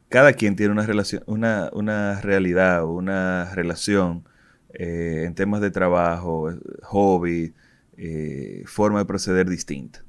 cada 0.09 0.33
quien 0.35 0.57
tiene 0.57 0.72
una, 0.72 0.87
relación, 0.87 1.22
una, 1.26 1.70
una 1.72 2.20
realidad, 2.20 2.85
una 2.85 3.52
relación 3.55 4.28
eh, 4.74 5.24
en 5.26 5.35
temas 5.35 5.61
de 5.61 5.70
trabajo, 5.70 6.52
hobby, 6.83 7.55
eh, 7.96 8.62
forma 8.66 8.98
de 8.98 9.05
proceder 9.07 9.48
distinta. 9.48 10.05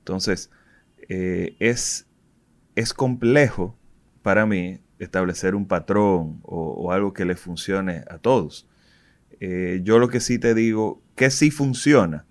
Entonces, 0.00 0.50
es, 1.08 2.06
es 2.80 2.94
complejo 2.94 3.76
para 4.22 4.46
mí 4.46 4.80
establecer 4.98 5.54
un 5.54 5.66
patrón 5.66 6.40
o, 6.42 6.92
algo 6.92 7.12
que 7.12 7.24
le 7.24 7.36
funcione 7.36 8.04
a 8.10 8.18
todos. 8.18 8.66
yo 9.40 9.98
lo 9.98 10.08
que 10.08 10.20
sí 10.20 10.38
te 10.38 10.54
digo, 10.54 11.02
que 11.14 11.30
sí 11.30 11.50
funciona, 11.50 12.24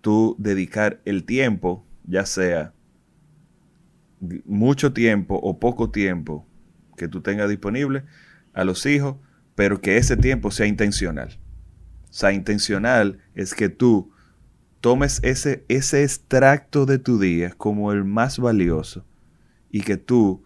tú 0.00 0.36
dedicar 0.38 1.00
el 1.04 1.24
tiempo, 1.24 1.84
ya 2.04 2.26
sea 2.26 2.72
mucho 4.44 4.92
tiempo 4.92 5.36
o 5.36 5.58
poco 5.58 5.90
tiempo 5.90 6.46
que 6.96 7.08
tú 7.08 7.20
tengas 7.20 7.48
disponible 7.48 8.04
a 8.52 8.64
los 8.64 8.86
hijos, 8.86 9.16
pero 9.54 9.80
que 9.80 9.96
ese 9.96 10.16
tiempo 10.16 10.50
sea 10.50 10.66
intencional. 10.66 11.38
O 12.10 12.12
sea, 12.12 12.32
intencional 12.32 13.18
es 13.34 13.54
que 13.54 13.68
tú 13.68 14.12
tomes 14.80 15.20
ese, 15.22 15.64
ese 15.68 16.02
extracto 16.02 16.84
de 16.84 16.98
tu 16.98 17.18
día 17.18 17.50
como 17.56 17.92
el 17.92 18.04
más 18.04 18.38
valioso 18.38 19.04
y 19.74 19.80
que 19.80 19.96
tú 19.96 20.44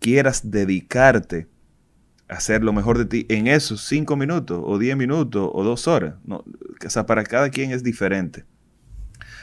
quieras 0.00 0.50
dedicarte 0.50 1.46
a 2.26 2.36
hacer 2.36 2.64
lo 2.64 2.72
mejor 2.72 2.96
de 2.96 3.04
ti 3.04 3.26
en 3.28 3.46
esos 3.46 3.82
cinco 3.82 4.16
minutos 4.16 4.62
o 4.64 4.78
diez 4.78 4.96
minutos 4.96 5.50
o 5.52 5.62
dos 5.62 5.86
horas. 5.86 6.14
No, 6.24 6.36
o 6.36 6.88
sea, 6.88 7.04
para 7.04 7.22
cada 7.22 7.50
quien 7.50 7.70
es 7.70 7.82
diferente. 7.82 8.46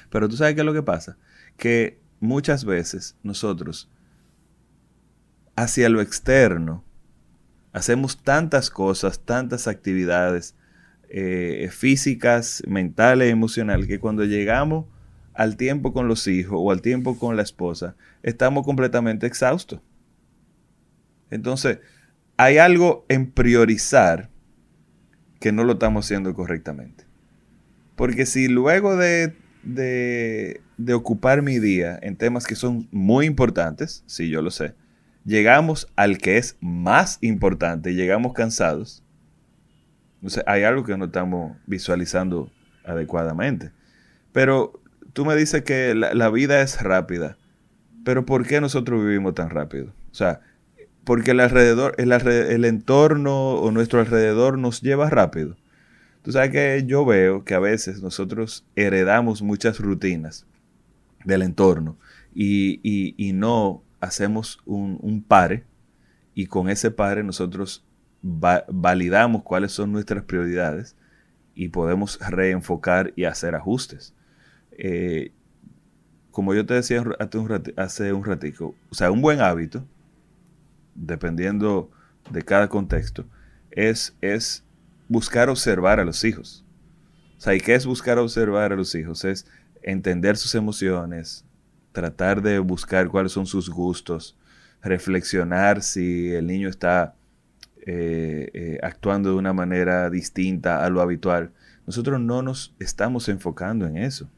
Pero 0.09 0.27
tú 0.27 0.35
sabes 0.35 0.55
qué 0.55 0.61
es 0.61 0.65
lo 0.65 0.73
que 0.73 0.81
pasa? 0.81 1.15
Que 1.57 1.99
muchas 2.19 2.65
veces 2.65 3.17
nosotros 3.21 3.91
hacia 5.55 5.89
lo 5.89 6.01
externo 6.01 6.83
hacemos 7.71 8.23
tantas 8.23 8.71
cosas, 8.71 9.23
tantas 9.23 9.67
actividades 9.67 10.55
eh, 11.07 11.69
físicas, 11.71 12.63
mentales, 12.65 13.31
emocionales, 13.31 13.85
que 13.85 13.99
cuando 13.99 14.25
llegamos 14.25 14.87
al 15.39 15.55
tiempo 15.55 15.93
con 15.93 16.07
los 16.09 16.27
hijos 16.27 16.59
o 16.59 16.71
al 16.71 16.81
tiempo 16.81 17.17
con 17.17 17.35
la 17.37 17.43
esposa, 17.43 17.95
estamos 18.23 18.65
completamente 18.65 19.25
exhaustos. 19.25 19.79
Entonces, 21.31 21.79
hay 22.35 22.57
algo 22.57 23.05
en 23.07 23.31
priorizar 23.31 24.29
que 25.39 25.51
no 25.51 25.63
lo 25.63 25.73
estamos 25.73 26.05
haciendo 26.05 26.33
correctamente. 26.33 27.05
Porque 27.95 28.25
si 28.25 28.49
luego 28.49 28.97
de 28.97 29.33
de, 29.63 30.61
ocupar 30.93 31.41
mi 31.41 31.59
día 31.59 31.97
en 32.01 32.17
temas 32.17 32.45
que 32.45 32.55
son 32.55 32.89
muy 32.91 33.25
importantes, 33.25 34.03
sí, 34.07 34.29
yo 34.29 34.41
lo 34.41 34.51
sé, 34.51 34.73
llegamos 35.23 35.87
al 35.95 36.17
que 36.17 36.37
es 36.37 36.57
más 36.59 37.17
importante, 37.21 37.93
llegamos 37.93 38.33
cansados, 38.33 39.03
entonces 40.15 40.43
hay 40.47 40.63
algo 40.63 40.83
que 40.83 40.97
no 40.97 41.05
estamos 41.05 41.55
visualizando 41.65 42.51
adecuadamente. 42.83 43.71
Pero 44.33 44.81
tú 45.13 45.25
me 45.25 45.35
dices 45.35 45.63
que 45.63 45.95
la, 45.95 46.29
vida 46.29 46.61
es 46.61 46.81
rápida, 46.81 47.37
pero 48.03 48.25
¿por 48.25 48.45
qué 48.45 48.61
nosotros 48.61 49.03
vivimos 49.03 49.35
tan 49.35 49.49
rápido? 49.49 49.93
O 50.11 50.15
sea, 50.15 50.41
porque 51.03 51.31
el 51.31 51.39
alrededor, 51.39 51.95
el 51.97 52.65
entorno 52.65 53.53
o 53.55 53.71
nuestro 53.71 53.99
alrededor 53.99 54.57
nos 54.57 54.81
lleva 54.81 55.09
rápido. 55.09 55.57
Tú 56.21 56.31
sabes 56.31 56.51
que 56.51 56.83
yo 56.85 57.05
veo 57.05 57.45
que 57.45 57.53
a 57.53 57.59
veces 57.59 58.01
nosotros 58.01 58.65
heredamos 58.75 59.41
muchas 59.41 59.79
rutinas 59.79 60.45
del 61.23 61.41
entorno 61.41 61.97
y, 62.33 63.31
no 63.33 63.83
hacemos 63.99 64.59
un, 64.65 64.97
un, 65.01 65.23
pare 65.23 65.63
y 66.33 66.45
con 66.45 66.69
ese 66.69 66.91
pare 66.91 67.23
nosotros 67.23 67.85
validamos 68.21 69.43
cuáles 69.43 69.71
son 69.71 69.91
nuestras 69.91 70.23
prioridades 70.23 70.95
y 71.55 71.69
podemos 71.69 72.19
reenfocar 72.19 73.13
y 73.15 73.25
hacer 73.25 73.55
ajustes. 73.55 74.13
Eh, 74.81 75.33
como 76.31 76.53
yo 76.53 76.65
te 76.65 76.73
decía 76.73 77.03
hace 77.75 78.13
un, 78.13 78.23
ratico, 78.23 78.73
o 78.89 78.95
sea, 78.95 79.11
un 79.11 79.21
buen 79.21 79.41
hábito, 79.41 79.83
dependiendo 80.95 81.91
de 82.31 82.43
cada 82.43 82.69
contexto, 82.69 83.25
es, 83.71 84.15
es 84.21 84.63
buscar 85.09 85.49
observar 85.49 85.99
a 85.99 86.05
los 86.05 86.23
hijos. 86.23 86.63
O 87.37 87.41
sea, 87.41 87.55
¿y 87.55 87.59
qué 87.59 87.75
es 87.75 87.85
buscar 87.85 88.17
observar 88.19 88.71
a 88.71 88.75
los 88.77 88.95
hijos? 88.95 89.25
Es 89.25 89.45
entender 89.81 90.37
sus 90.37 90.55
emociones, 90.55 91.43
tratar 91.91 92.41
de 92.41 92.59
buscar 92.59 93.09
cuáles 93.09 93.33
son 93.33 93.45
sus 93.45 93.69
gustos, 93.69 94.37
reflexionar 94.81 95.83
si 95.83 96.31
el 96.31 96.47
niño 96.47 96.69
está 96.69 97.15
eh, 97.85 98.49
eh, 98.53 98.79
actuando 98.81 99.31
de 99.31 99.35
una 99.35 99.51
manera 99.51 100.09
distinta 100.09 100.85
a 100.85 100.89
lo 100.89 101.01
habitual. 101.01 101.51
Nosotros 101.85 102.21
no 102.21 102.41
nos 102.41 102.73
estamos 102.79 103.27
enfocando 103.27 103.85
en 103.85 103.97
eso. 103.97 104.29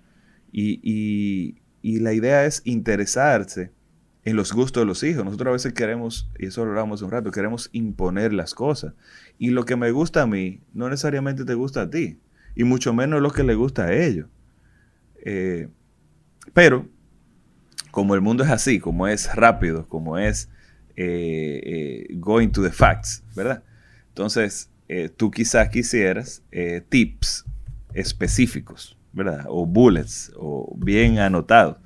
Y, 0.52 1.56
y 1.82 2.00
la 2.00 2.14
idea 2.14 2.46
es 2.46 2.62
interesarse 2.66 3.72
en 4.24 4.36
los 4.36 4.54
gustos 4.54 4.82
de 4.82 4.86
los 4.86 5.04
hijos. 5.04 5.26
Nosotros 5.26 5.50
a 5.50 5.54
veces 5.54 5.74
queremos, 5.74 6.30
y 6.38 6.48
eso 6.48 6.64
lo 6.64 6.72
hablamos 6.72 7.02
un 7.02 7.12
rato, 7.12 7.32
queremos 7.32 7.70
imponer 7.72 8.34
las 8.34 8.54
cosas. 8.54 8.94
Y 9.38 9.50
lo 9.50 9.66
que 9.66 9.76
me 9.76 9.92
gusta 9.92 10.22
a 10.24 10.28
mí 10.28 10.62
no 10.74 10.90
necesariamente 10.90 11.46
te 11.46 11.54
gusta 11.54 11.84
a 11.84 11.90
ti, 11.90 12.20
y 12.56 12.64
mucho 12.64 12.94
menos 12.94 13.22
lo 13.22 13.32
que 13.32 13.44
le 13.44 13.56
gusta 13.56 13.86
a 13.86 13.94
ellos. 13.94 14.28
Eh, 15.24 15.68
pero, 16.54 16.88
como 17.92 18.16
el 18.16 18.22
mundo 18.22 18.44
es 18.44 18.50
así, 18.50 18.80
como 18.80 19.08
es 19.08 19.34
rápido, 19.36 19.88
como 19.88 20.18
es 20.18 20.50
eh, 20.96 21.62
eh, 21.64 22.08
going 22.16 22.50
to 22.50 22.62
the 22.62 22.72
facts, 22.72 23.24
¿verdad? 23.36 23.64
Entonces, 24.10 24.70
tú 25.16 25.32
quizás 25.32 25.70
quisieras 25.70 26.44
tips 26.90 27.46
específicos, 27.94 28.98
¿verdad? 29.14 29.46
O 29.48 29.66
bullets, 29.66 30.32
o 30.36 30.74
bien 30.78 31.20
anotados 31.20 31.78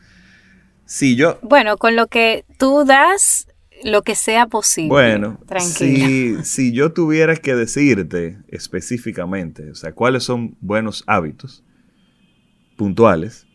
si 0.86 1.16
yo... 1.16 1.40
Bueno, 1.42 1.78
con 1.78 1.96
lo 1.96 2.08
que 2.08 2.46
tú 2.58 2.86
das, 2.86 3.48
lo 3.84 4.04
que 4.04 4.16
sea 4.16 4.48
posible. 4.48 4.90
Bueno, 4.90 5.40
si, 5.60 6.44
si, 6.44 6.72
yo 6.72 6.94
tuviera 6.94 7.36
que 7.36 7.56
decirte 7.56 8.38
específicamente, 8.48 9.72
o 9.72 9.76
sea, 9.76 9.94
cuáles 9.94 10.24
son 10.24 10.56
buenos 10.62 11.04
hábitos 11.08 11.64
puntuales, 12.78 13.48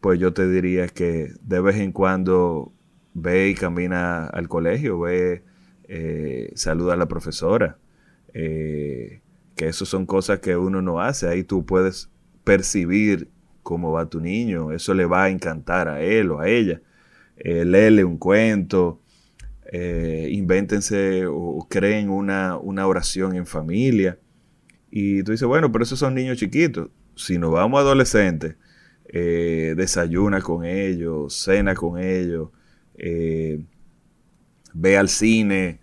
pues 0.00 0.18
yo 0.18 0.32
te 0.32 0.48
diría 0.48 0.88
que 0.88 1.32
de 1.40 1.60
vez 1.60 1.76
en 1.76 1.92
cuando 1.92 2.72
ve 3.14 3.48
y 3.48 3.54
camina 3.54 4.26
al 4.26 4.48
colegio, 4.48 5.00
ve, 5.00 5.44
eh, 5.88 6.52
saluda 6.56 6.94
a 6.94 6.96
la 6.96 7.06
profesora, 7.06 7.78
eh, 8.34 9.22
que 9.54 9.68
eso 9.68 9.86
son 9.86 10.04
cosas 10.04 10.40
que 10.40 10.56
uno 10.56 10.82
no 10.82 11.00
hace, 11.00 11.28
ahí 11.28 11.44
tú 11.44 11.64
puedes 11.64 12.10
percibir 12.44 13.28
cómo 13.64 13.90
va 13.90 14.08
tu 14.08 14.20
niño, 14.20 14.70
eso 14.70 14.94
le 14.94 15.06
va 15.06 15.24
a 15.24 15.30
encantar 15.30 15.88
a 15.88 16.00
él 16.02 16.30
o 16.30 16.40
a 16.40 16.48
ella. 16.48 16.80
Eh, 17.36 17.64
léele 17.64 18.04
un 18.04 18.18
cuento, 18.18 19.00
eh, 19.72 20.28
invéntense 20.30 21.26
o 21.26 21.66
creen 21.68 22.10
una, 22.10 22.56
oración 22.58 23.34
en 23.34 23.46
familia. 23.46 24.18
Y 24.90 25.24
tú 25.24 25.32
dices, 25.32 25.48
bueno, 25.48 25.72
pero 25.72 25.82
esos 25.82 25.98
son 25.98 26.14
niños 26.14 26.38
chiquitos. 26.38 26.90
Si 27.16 27.38
nos 27.38 27.50
vamos 27.52 27.78
a 27.78 27.80
adolescentes, 27.82 28.56
eh, 29.06 29.74
desayuna 29.76 30.40
con 30.40 30.64
ellos, 30.64 31.34
cena 31.34 31.74
con 31.74 31.98
ellos, 31.98 32.50
ve 34.74 34.96
al 34.96 35.08
cine, 35.08 35.80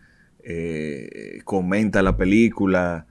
comenta 1.43 2.01
la 2.01 2.15
película, 2.15 3.07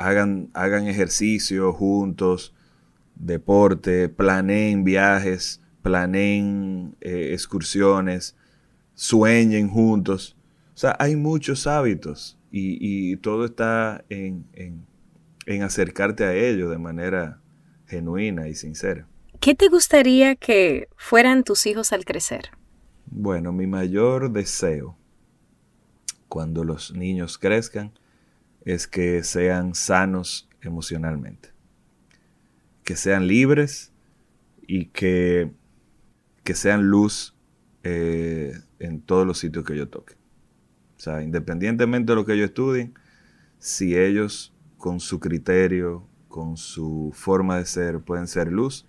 hagan, 0.00 0.50
hagan 0.54 0.86
ejercicio 0.88 1.72
juntos, 1.72 2.54
deporte, 3.14 4.08
planeen 4.08 4.82
viajes, 4.82 5.60
planeen 5.82 6.96
eh, 7.00 7.30
excursiones, 7.32 8.34
sueñen 8.94 9.68
juntos. 9.68 10.36
O 10.74 10.78
sea, 10.78 10.96
hay 10.98 11.16
muchos 11.16 11.66
hábitos 11.66 12.38
y, 12.50 13.16
todo 13.18 13.44
está 13.44 14.04
en, 14.08 14.46
en, 14.54 15.62
acercarte 15.62 16.24
a 16.24 16.34
ellos 16.34 16.70
de 16.70 16.78
manera 16.78 17.38
genuina 17.86 18.48
y 18.48 18.54
sincera. 18.54 19.06
¿Qué 19.40 19.54
te 19.54 19.68
gustaría 19.68 20.34
que 20.34 20.88
fueran 20.96 21.44
tus 21.44 21.66
hijos 21.66 21.92
al 21.92 22.04
crecer? 22.04 22.50
Bueno, 23.06 23.52
mi 23.52 23.66
mayor 23.66 24.32
deseo 24.32 24.96
cuando 26.28 26.64
los 26.64 26.94
niños 26.94 27.36
crezcan 27.36 27.92
es 28.64 28.86
que 28.86 29.22
sean 29.22 29.74
sanos 29.74 30.48
emocionalmente 30.60 31.50
que 32.90 32.96
sean 32.96 33.28
libres 33.28 33.92
y 34.66 34.86
que, 34.86 35.52
que 36.42 36.54
sean 36.56 36.88
luz 36.88 37.36
eh, 37.84 38.52
en 38.80 39.00
todos 39.00 39.24
los 39.24 39.38
sitios 39.38 39.64
que 39.64 39.76
yo 39.76 39.88
toque. 39.88 40.14
O 40.96 41.00
sea, 41.00 41.22
independientemente 41.22 42.10
de 42.10 42.16
lo 42.16 42.26
que 42.26 42.32
ellos 42.32 42.46
estudien, 42.46 42.94
si 43.60 43.96
ellos 43.96 44.52
con 44.76 44.98
su 44.98 45.20
criterio, 45.20 46.04
con 46.26 46.56
su 46.56 47.12
forma 47.14 47.58
de 47.58 47.66
ser, 47.66 48.00
pueden 48.00 48.26
ser 48.26 48.50
luz, 48.50 48.86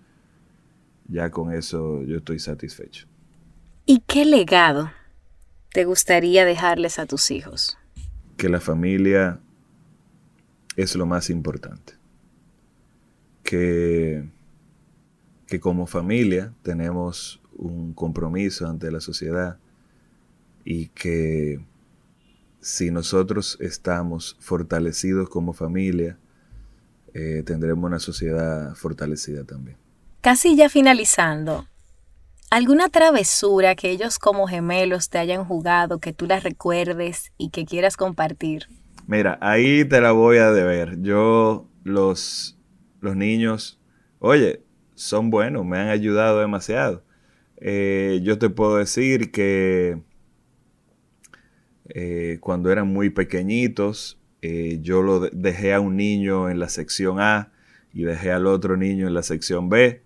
ya 1.06 1.30
con 1.30 1.52
eso 1.52 2.02
yo 2.02 2.16
estoy 2.16 2.40
satisfecho. 2.40 3.06
¿Y 3.86 4.00
qué 4.00 4.24
legado 4.24 4.90
te 5.72 5.84
gustaría 5.84 6.44
dejarles 6.44 6.98
a 6.98 7.06
tus 7.06 7.30
hijos? 7.30 7.78
Que 8.36 8.48
la 8.48 8.58
familia 8.58 9.38
es 10.76 10.94
lo 10.96 11.06
más 11.06 11.30
importante. 11.30 11.94
Que, 13.42 14.24
que 15.46 15.60
como 15.60 15.86
familia 15.86 16.52
tenemos 16.62 17.40
un 17.56 17.92
compromiso 17.92 18.66
ante 18.66 18.90
la 18.90 19.00
sociedad 19.00 19.58
y 20.64 20.86
que 20.88 21.60
si 22.60 22.90
nosotros 22.90 23.58
estamos 23.60 24.36
fortalecidos 24.40 25.28
como 25.28 25.52
familia, 25.52 26.16
eh, 27.12 27.42
tendremos 27.44 27.84
una 27.84 27.98
sociedad 27.98 28.74
fortalecida 28.74 29.44
también. 29.44 29.76
Casi 30.20 30.56
ya 30.56 30.68
finalizando, 30.68 31.66
¿alguna 32.48 32.88
travesura 32.88 33.74
que 33.74 33.90
ellos 33.90 34.18
como 34.18 34.46
gemelos 34.46 35.10
te 35.10 35.18
hayan 35.18 35.44
jugado, 35.44 35.98
que 35.98 36.12
tú 36.12 36.26
la 36.26 36.38
recuerdes 36.38 37.32
y 37.36 37.50
que 37.50 37.66
quieras 37.66 37.96
compartir? 37.96 38.68
Mira, 39.12 39.36
ahí 39.42 39.84
te 39.84 40.00
la 40.00 40.12
voy 40.12 40.38
a 40.38 40.52
deber. 40.52 41.02
Yo, 41.02 41.68
los, 41.84 42.58
los 43.02 43.14
niños, 43.14 43.78
oye, 44.20 44.62
son 44.94 45.28
buenos, 45.28 45.66
me 45.66 45.76
han 45.76 45.88
ayudado 45.88 46.40
demasiado. 46.40 47.04
Eh, 47.58 48.20
yo 48.22 48.38
te 48.38 48.48
puedo 48.48 48.78
decir 48.78 49.30
que 49.30 50.00
eh, 51.90 52.38
cuando 52.40 52.72
eran 52.72 52.88
muy 52.88 53.10
pequeñitos, 53.10 54.18
eh, 54.40 54.78
yo 54.80 55.02
lo 55.02 55.20
dejé 55.20 55.74
a 55.74 55.80
un 55.80 55.98
niño 55.98 56.48
en 56.48 56.58
la 56.58 56.70
sección 56.70 57.20
A 57.20 57.52
y 57.92 58.04
dejé 58.04 58.32
al 58.32 58.46
otro 58.46 58.78
niño 58.78 59.08
en 59.08 59.12
la 59.12 59.22
sección 59.22 59.68
B 59.68 60.00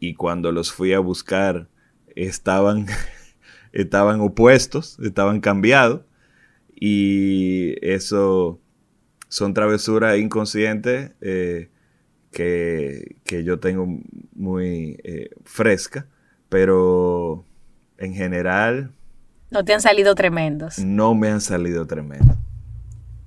y 0.00 0.14
cuando 0.14 0.52
los 0.52 0.72
fui 0.72 0.94
a 0.94 1.00
buscar 1.00 1.68
estaban, 2.16 2.86
estaban 3.74 4.22
opuestos, 4.22 4.98
estaban 5.00 5.42
cambiados 5.42 6.07
y 6.80 7.74
eso 7.82 8.60
son 9.28 9.54
travesuras 9.54 10.18
inconscientes 10.18 11.12
eh, 11.20 11.68
que, 12.30 13.16
yo 13.44 13.58
tengo 13.58 13.86
muy 14.34 14.98
eh, 15.02 15.30
fresca, 15.44 16.06
pero 16.48 17.44
en 17.98 18.14
general... 18.14 18.92
No 19.50 19.64
te 19.64 19.72
han 19.72 19.80
salido 19.80 20.14
tremendos. 20.14 20.78
No 20.78 21.14
me 21.14 21.28
han 21.28 21.40
salido 21.40 21.86
tremendos. 21.86 22.36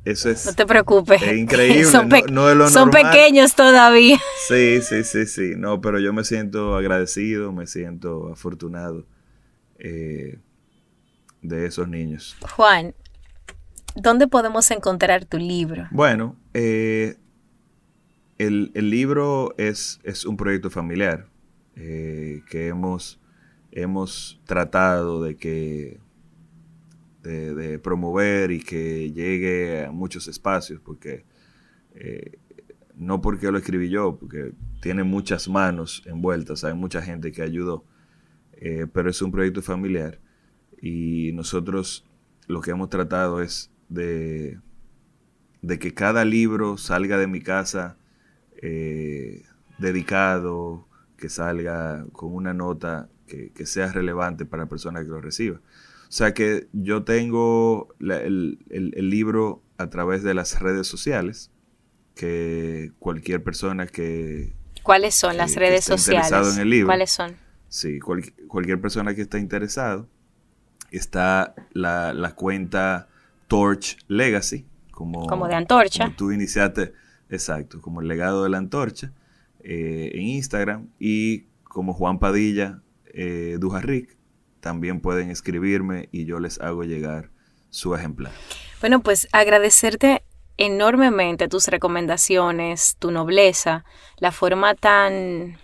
Eso 0.04 0.30
es. 0.30 0.46
No 0.46 0.54
te 0.54 0.66
preocupes. 0.66 1.22
Es 1.22 1.38
increíble. 1.38 1.86
son, 2.70 2.90
pequeños 2.90 3.56
todavía. 3.56 4.20
Sí, 4.48 4.82
sí, 4.82 5.04
sí, 5.04 5.26
sí. 5.28 5.54
No, 5.56 5.82
pero 5.82 6.00
yo 6.00 6.12
me 6.14 6.24
siento 6.24 6.76
agradecido, 6.76 7.52
me 7.52 7.68
siento 7.68 8.32
afortunado 8.32 9.06
eh, 9.78 10.40
de 11.42 11.66
esos 11.66 11.88
niños. 11.88 12.36
Juan, 12.56 12.96
¿dónde 13.96 14.28
podemos 14.28 14.70
encontrar 14.72 15.26
tu 15.26 15.38
libro? 15.38 15.88
Bueno, 15.92 16.36
eh, 16.54 17.18
el, 18.38 18.72
libro 18.74 19.54
es, 19.58 20.00
es, 20.04 20.26
un 20.26 20.38
proyecto 20.38 20.70
familiar 20.70 21.28
eh, 21.76 22.42
que 22.50 22.68
hemos, 22.68 23.20
hemos 23.72 24.40
tratado 24.46 25.24
de 25.24 25.36
que 25.38 26.00
de, 27.24 27.78
promover 27.78 28.52
y 28.52 28.60
que 28.60 29.12
llegue 29.12 29.86
a 29.86 29.92
muchos 29.92 30.28
espacios, 30.28 30.82
porque 30.82 31.24
eh, 31.94 32.40
no 32.96 33.22
porque 33.22 33.52
lo 33.52 33.60
escribí 33.60 33.90
yo, 33.90 34.18
porque 34.20 34.54
tiene 34.82 35.04
muchas 35.04 35.48
manos 35.48 36.02
envueltas, 36.08 36.64
hay 36.64 36.74
mucha 36.74 37.02
gente 37.02 37.32
que 37.32 37.44
ayudó, 37.44 37.86
pero 38.94 39.10
es 39.10 39.22
un 39.22 39.32
proyecto 39.32 39.62
familiar 39.62 40.20
y 40.82 41.32
nosotros 41.34 42.06
lo 42.48 42.62
que 42.62 42.72
hemos 42.72 42.90
tratado 42.90 43.42
es 43.42 43.72
de, 43.92 44.60
de 45.62 45.80
que 45.80 45.94
cada 45.94 46.26
libro 46.26 46.78
salga 46.78 47.18
de 47.18 47.28
mi 47.28 47.42
casa 47.42 47.98
eh, 48.62 49.44
dedicado, 49.78 50.88
que 51.18 51.30
salga 51.30 52.06
con 52.12 52.34
una 52.34 52.54
nota 52.54 53.10
que, 53.28 53.52
que, 53.52 53.66
sea 53.66 53.92
relevante 53.92 54.46
para 54.46 54.64
la 54.64 54.70
persona 54.70 55.02
que 55.02 55.08
lo 55.08 55.22
reciba. 55.22 55.60
O 56.12 56.14
sea 56.14 56.34
que 56.34 56.68
yo 56.74 57.04
tengo 57.04 57.96
el, 58.02 58.60
libro 58.98 59.64
a 59.78 59.90
través 59.90 60.24
de 60.24 60.34
las 60.34 60.60
redes 60.60 60.86
sociales, 60.86 61.52
que 62.16 62.92
cualquier 63.00 63.42
persona 63.42 63.88
que... 63.88 64.54
¿Cuáles 64.84 65.16
son 65.16 65.38
las 65.38 65.56
redes 65.56 65.86
sociales? 65.86 66.56
En 66.56 66.62
el 66.64 66.70
libro, 66.70 66.88
¿Cuáles 66.88 67.12
son? 67.12 67.38
Sí, 67.70 68.00
cualquier 68.00 68.82
persona 68.82 69.16
que 69.16 69.22
esté 69.22 69.40
interesado, 69.40 70.10
está 70.92 71.56
la, 71.72 72.34
cuenta 72.36 73.08
Torch 73.52 73.98
Legacy, 74.08 74.66
como, 74.92 75.28
como 75.28 75.46
de 75.46 75.56
antorcha. 75.56 76.06
Como 76.06 76.16
tú 76.16 76.32
iniciaste, 76.32 76.94
exacto, 77.30 77.82
como 77.82 78.00
el 78.00 78.08
legado 78.08 78.46
de 78.46 78.50
la 78.50 78.58
antorcha, 78.58 79.12
eh, 79.60 80.10
en 80.14 80.22
Instagram, 80.22 80.88
y 80.98 81.48
como 81.66 81.94
Juan 81.94 82.18
Padilla 82.18 82.80
eh, 83.14 83.58
Dujarric, 83.60 84.16
también 84.62 85.02
pueden 85.02 85.30
escribirme 85.30 86.08
y 86.14 86.24
yo 86.24 86.40
les 86.40 86.62
hago 86.62 86.86
llegar 86.86 87.30
su 87.70 87.94
ejemplar. 87.94 88.32
Bueno, 88.80 89.02
pues 89.02 89.28
agradecerte 89.34 90.24
enormemente 90.56 91.50
tus 91.50 91.68
recomendaciones, 91.68 92.96
tu 93.00 93.12
nobleza, 93.12 93.84
la 94.16 94.32
forma 94.32 94.76
tan 94.76 95.58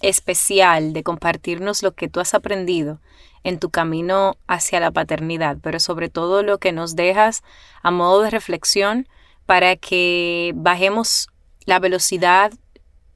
especial 0.00 0.94
de 0.94 1.02
compartirnos 1.02 1.82
lo 1.82 1.92
que 1.92 2.08
tú 2.08 2.20
has 2.20 2.32
aprendido 2.32 2.98
en 3.46 3.58
tu 3.58 3.70
camino 3.70 4.36
hacia 4.46 4.80
la 4.80 4.90
paternidad, 4.90 5.58
pero 5.62 5.80
sobre 5.80 6.08
todo 6.08 6.42
lo 6.42 6.58
que 6.58 6.72
nos 6.72 6.96
dejas 6.96 7.42
a 7.82 7.90
modo 7.90 8.22
de 8.22 8.30
reflexión 8.30 9.08
para 9.46 9.76
que 9.76 10.52
bajemos 10.54 11.28
la 11.64 11.78
velocidad, 11.78 12.52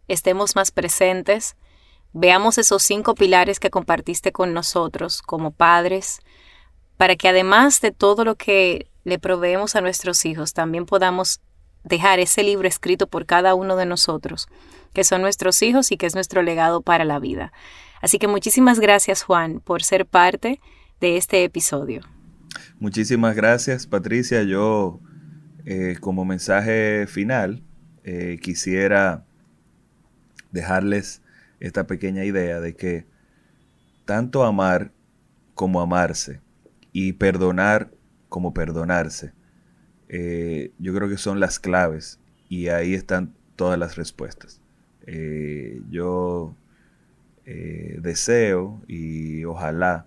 estemos 0.09 0.57
más 0.57 0.71
presentes 0.71 1.57
Veamos 2.13 2.59
esos 2.59 2.83
cinco 2.83 3.15
pilares 3.15 3.61
que 3.61 3.71
compartiste 3.71 4.33
con 4.33 4.53
nosotros 4.53 5.23
como 5.23 5.53
padres, 5.53 6.21
para 6.97 7.15
que 7.15 7.29
además 7.29 7.81
de 7.81 7.93
todo 7.93 8.25
lo 8.25 8.35
que 8.35 8.91
le 9.05 9.19
proveemos 9.21 9.77
a 9.77 9.81
nuestros 9.81 10.25
hijos, 10.25 10.53
también 10.53 10.87
podamos 10.87 11.41
dejar 11.85 12.19
ese 12.19 12.43
libro 12.43 12.67
escrito 12.67 13.07
por 13.07 13.27
cada 13.27 13.55
uno 13.55 13.77
de 13.77 13.87
nosotros, 13.87 14.49
que 14.93 15.05
son 15.05 15.23
nuestros 15.23 15.63
hijos 15.63 15.93
y 15.93 15.97
que 15.97 16.07
es 16.07 16.15
nuestro 16.15 16.43
legado 16.43 16.83
para 16.83 17.05
la 17.05 17.21
vida. 17.21 17.53
Así 18.01 18.19
que 18.19 18.29
muchísimas 18.29 18.81
gracias 18.81 19.23
Juan 19.23 19.61
por 19.61 19.83
ser 19.83 20.07
parte 20.07 20.61
de 21.01 21.17
este 21.17 21.45
episodio. 21.45 22.03
Muchísimas 22.79 23.37
gracias 23.37 23.87
Patricia. 23.87 24.43
Yo 24.43 25.01
eh, 25.65 25.97
como 26.01 26.25
mensaje 26.25 27.07
final 27.07 27.63
eh, 28.05 28.39
quisiera 28.43 29.25
dejarles 30.51 31.23
esta 31.61 31.87
pequeña 31.87 32.25
idea 32.25 32.61
de 32.61 32.75
que 32.75 33.07
tanto 34.05 34.45
amar 34.45 34.93
como 35.55 35.81
amarse 35.81 36.41
y 36.93 37.13
perdonar 37.13 37.91
como 38.29 38.55
perdonarse, 38.55 39.33
eh, 40.09 40.73
yo 40.79 40.95
creo 40.95 41.09
que 41.09 41.19
son 41.19 41.39
las 41.39 41.61
claves 41.61 42.19
y 42.49 42.69
ahí 42.69 42.95
están 42.95 43.35
todas 43.57 43.79
las 43.79 43.97
respuestas. 43.97 44.61
Yo 45.91 46.55
eh, 47.47 47.99
deseo 48.01 48.81
y 48.87 49.45
ojalá 49.45 50.07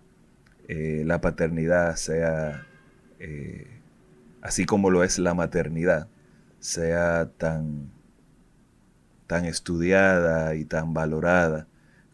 la 0.68 1.22
paternidad 1.22 1.98
sea, 1.98 2.66
así 4.42 4.66
como 4.66 4.90
lo 4.90 5.04
es 5.04 5.20
la 5.20 5.36
maternidad, 5.36 6.08
sea 6.60 7.30
tan 7.38 7.92
tan 9.34 9.46
estudiada 9.46 10.54
y 10.54 10.64
tan 10.66 10.94
valorada 10.94 11.68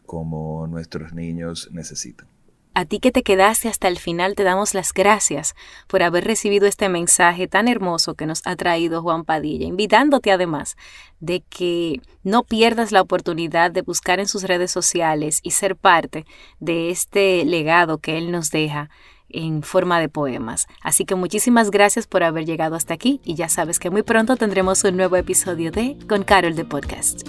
como 0.06 0.66
nuestros 0.66 1.12
niños 1.12 1.68
necesitan. 1.70 2.29
A 2.80 2.86
ti 2.86 2.98
que 2.98 3.12
te 3.12 3.22
quedaste 3.22 3.68
hasta 3.68 3.88
el 3.88 3.98
final 3.98 4.34
te 4.34 4.42
damos 4.42 4.72
las 4.72 4.94
gracias 4.94 5.54
por 5.86 6.02
haber 6.02 6.24
recibido 6.24 6.66
este 6.66 6.88
mensaje 6.88 7.46
tan 7.46 7.68
hermoso 7.68 8.14
que 8.14 8.24
nos 8.24 8.40
ha 8.46 8.56
traído 8.56 9.02
Juan 9.02 9.26
Padilla, 9.26 9.66
invitándote 9.66 10.32
además 10.32 10.78
de 11.18 11.42
que 11.42 12.00
no 12.22 12.42
pierdas 12.42 12.90
la 12.90 13.02
oportunidad 13.02 13.70
de 13.70 13.82
buscar 13.82 14.18
en 14.18 14.26
sus 14.26 14.44
redes 14.44 14.70
sociales 14.70 15.40
y 15.42 15.50
ser 15.50 15.76
parte 15.76 16.24
de 16.58 16.88
este 16.88 17.44
legado 17.44 17.98
que 17.98 18.16
él 18.16 18.30
nos 18.30 18.50
deja 18.50 18.88
en 19.28 19.62
forma 19.62 20.00
de 20.00 20.08
poemas. 20.08 20.66
Así 20.80 21.04
que 21.04 21.16
muchísimas 21.16 21.70
gracias 21.70 22.06
por 22.06 22.22
haber 22.22 22.46
llegado 22.46 22.76
hasta 22.76 22.94
aquí 22.94 23.20
y 23.26 23.34
ya 23.34 23.50
sabes 23.50 23.78
que 23.78 23.90
muy 23.90 24.04
pronto 24.04 24.36
tendremos 24.36 24.84
un 24.84 24.96
nuevo 24.96 25.16
episodio 25.16 25.70
de 25.70 25.98
Con 26.08 26.22
Carol 26.22 26.56
de 26.56 26.64
Podcast. 26.64 27.28